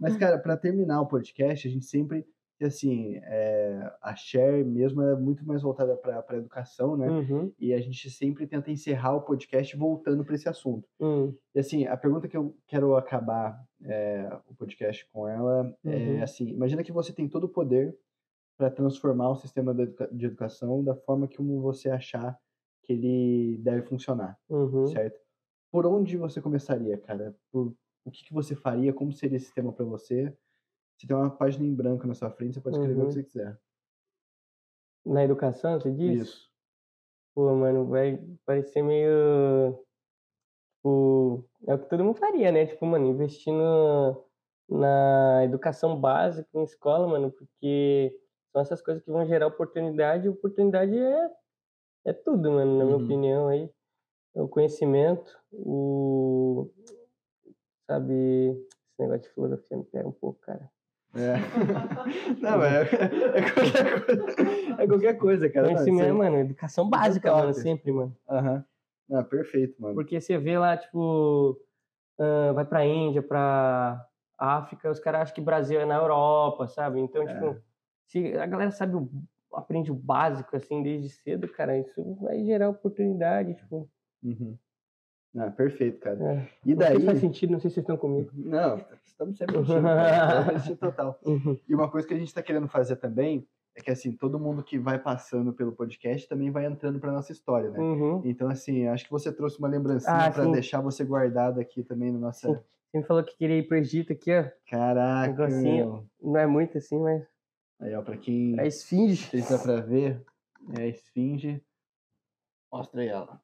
[0.00, 2.24] Mas, cara, pra terminar o podcast, a gente sempre,
[2.64, 7.08] assim, é, a share mesmo é muito mais voltada pra, pra educação, né?
[7.08, 10.88] Uhum, E a gente sempre tenta encerrar o podcast voltando pra esse assunto.
[11.00, 15.96] uhum, E assim, a pergunta que eu quero acabar é, o podcast com ela é
[15.96, 16.22] Uhum.
[16.22, 17.96] assim: imagina que você tem todo o poder
[18.56, 22.38] para transformar o sistema de educação da forma que como você achar
[22.84, 24.86] que ele deve funcionar, uhum.
[24.86, 25.18] certo?
[25.72, 27.34] Por onde você começaria, cara?
[27.52, 28.92] Por, o que, que você faria?
[28.92, 30.36] Como seria esse sistema para você?
[31.00, 33.06] Você tem uma página em branco na sua frente, você pode escrever o Uhum.
[33.08, 33.58] que você quiser.
[35.06, 36.28] Na educação, você diz?
[36.28, 36.50] Isso.
[37.34, 39.82] Pô, mano, vai parecer meio.
[40.76, 42.66] Tipo, é o que todo mundo faria, né?
[42.66, 44.26] Tipo, mano, investir no,
[44.68, 48.14] na educação básica em escola, mano, porque
[48.52, 50.26] são essas coisas que vão gerar oportunidade.
[50.26, 51.30] e Oportunidade é,
[52.08, 53.04] é tudo, mano, na minha Uhum.
[53.04, 53.70] opinião aí.
[54.34, 56.70] O conhecimento, o.
[57.86, 60.70] Sabe, esse negócio de filosofia me pega um pouco, cara.
[61.14, 61.34] É.
[62.40, 64.82] Não, é, é qualquer coisa.
[64.82, 65.66] É qualquer coisa, cara.
[65.68, 68.16] Conhecimento, aí- mano, educação básica, mano, sempre, mano.
[68.28, 68.64] Aham.
[69.12, 69.94] Ah, perfeito, mano.
[69.94, 71.58] Porque você vê lá, tipo,
[72.18, 74.06] ah, vai pra Índia, pra
[74.38, 77.00] África, os caras acham que Brasil é na Europa, sabe?
[77.00, 77.34] Então, É.
[77.34, 77.56] tipo,
[78.06, 79.10] se a galera sabe, o-
[79.52, 83.90] aprende o básico, assim, desde cedo, cara, isso vai gerar oportunidade, tipo.
[84.22, 84.56] Uhum.
[85.36, 86.18] Ah, perfeito, cara.
[86.22, 86.48] é.
[86.66, 86.98] E Não daí.
[86.98, 88.30] se faz sentido, não sei se vocês estão comigo.
[88.34, 89.80] Não, estamos sempre contigo,
[90.80, 91.18] total.
[91.24, 91.56] Uhum.
[91.68, 94.64] E uma coisa que a gente está querendo fazer também é que assim, todo mundo
[94.64, 97.78] que vai passando pelo podcast também vai entrando pra nossa história, né?
[97.78, 98.20] Uhum.
[98.24, 100.50] Então, assim, acho que você trouxe uma lembrancinha Ah, sim.
[100.50, 102.48] deixar você guardado aqui também no nossa.
[102.48, 102.54] Sim.
[102.90, 104.44] Você me falou que queria ir pro Egito aqui, ó.
[104.68, 105.86] Caraca, Negocinho.
[105.86, 106.06] meu.
[106.32, 107.22] Não é muito assim, mas
[107.80, 109.22] Aí, ó, pra quem é esfinge.
[109.22, 110.20] não sei se dá pra ver,
[110.76, 111.62] é a esfinge.
[112.72, 113.40] Mostra aí ela.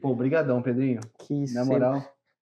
[0.00, 1.00] Pô, brigadão, Pedrinho.
[1.18, 1.54] Que isso.
[1.54, 1.78] Na sempre.
[1.80, 2.02] moral,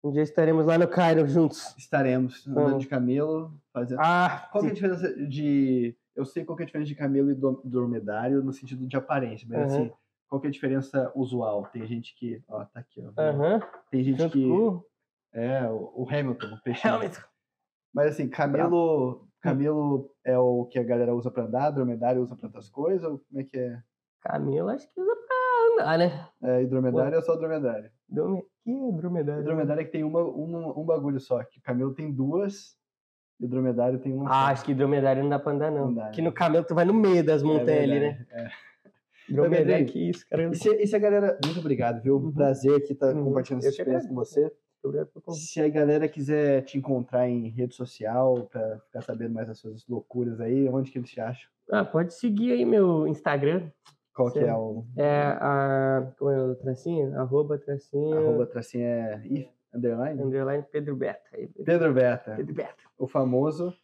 [0.04, 1.74] Um dia estaremos lá no Cairo juntos.
[1.76, 2.82] estaremos andando Vamos.
[2.82, 4.00] de camelo, fazendo.
[4.00, 5.96] Ah, Qual que é a diferença de.
[6.14, 8.96] Eu sei qual que é a diferença de camelo e do- dromedário no sentido de
[8.96, 9.66] aparência, mas Aham.
[9.66, 9.92] assim,
[10.28, 11.64] qual que é a diferença usual?
[11.72, 12.42] Tem gente que.
[12.48, 13.20] Ó, tá aqui, ó.
[13.20, 13.60] Aham.
[13.90, 14.46] Tem gente Junto que.
[14.48, 14.82] com
[15.32, 16.86] É, o o Hamilton, o peixe.
[16.86, 17.20] Hamilton.
[17.94, 19.26] Mas assim, camelo.
[19.40, 23.02] Camelo é o que a galera usa pra andar, dromedário usa pra outras coisas?
[23.10, 23.82] Ou como é que é?
[24.20, 25.16] Camelo, acho que usa
[25.74, 26.28] andar, né?
[26.42, 27.90] É, e dromedário é só dromedário.
[28.08, 28.42] Drome...
[28.64, 32.12] Que é dromedário é que tem uma, uma- um bagulho só, que o camelo tem
[32.12, 32.76] duas
[33.40, 34.52] e o dromedário tem uma Ah, só.
[34.52, 35.86] acho que dromedário não dá pra andar, não.
[35.86, 36.28] Não dá, que né?
[36.28, 38.26] no camelo tu vai no meio das É montanhas ali, né?
[38.30, 38.48] é.
[39.28, 40.48] Dromedário, Pedrinho, que isso, cara.
[40.50, 41.38] E se, e se a galera.
[41.44, 42.16] Muito obrigado, viu?
[42.16, 42.32] Uhum.
[42.32, 43.24] Prazer aqui estar Uhum.
[43.24, 44.52] compartilhando essa experiência com você.
[45.30, 49.86] Se a galera quiser te encontrar em rede social pra ficar sabendo mais das suas
[49.88, 51.48] loucuras aí, onde que eles te acham?
[51.70, 53.70] Ah, pode seguir aí meu Instagram.
[54.14, 54.84] Qual que é o.
[54.96, 56.12] É a.
[56.18, 57.18] Como é o tracinho?
[57.18, 58.16] Arroba tracinho.
[58.16, 59.22] Arroba tracinho é.
[59.24, 60.22] Ih, underline?
[60.22, 61.30] Underline Pedro Beta.
[61.64, 62.82] Pedro Beta, Pedro Beta.
[62.98, 63.74] o famoso.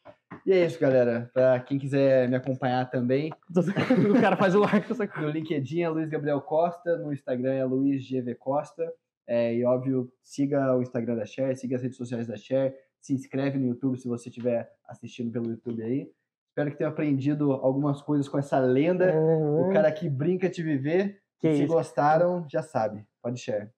[0.45, 1.31] E é isso, galera.
[1.33, 4.62] Pra quem quiser me acompanhar também, o cara faz o
[4.95, 5.22] sacou?
[5.22, 8.93] no LinkedIn é Luiz Gabriel Costa, no Instagram é Luiz GV Costa.
[9.26, 13.12] É, e óbvio, siga o Instagram da Share, siga as redes sociais da Share, se
[13.12, 16.11] inscreve no YouTube se você estiver assistindo pelo YouTube aí.
[16.59, 19.14] Espero que tenha aprendido algumas coisas com essa lenda.
[19.61, 21.22] O cara que brinca de viver.
[21.38, 21.72] Que se isso.
[21.72, 23.06] gostaram, já sabe.
[23.22, 23.70] Pode share.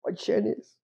[0.00, 0.78] Pode share nisso.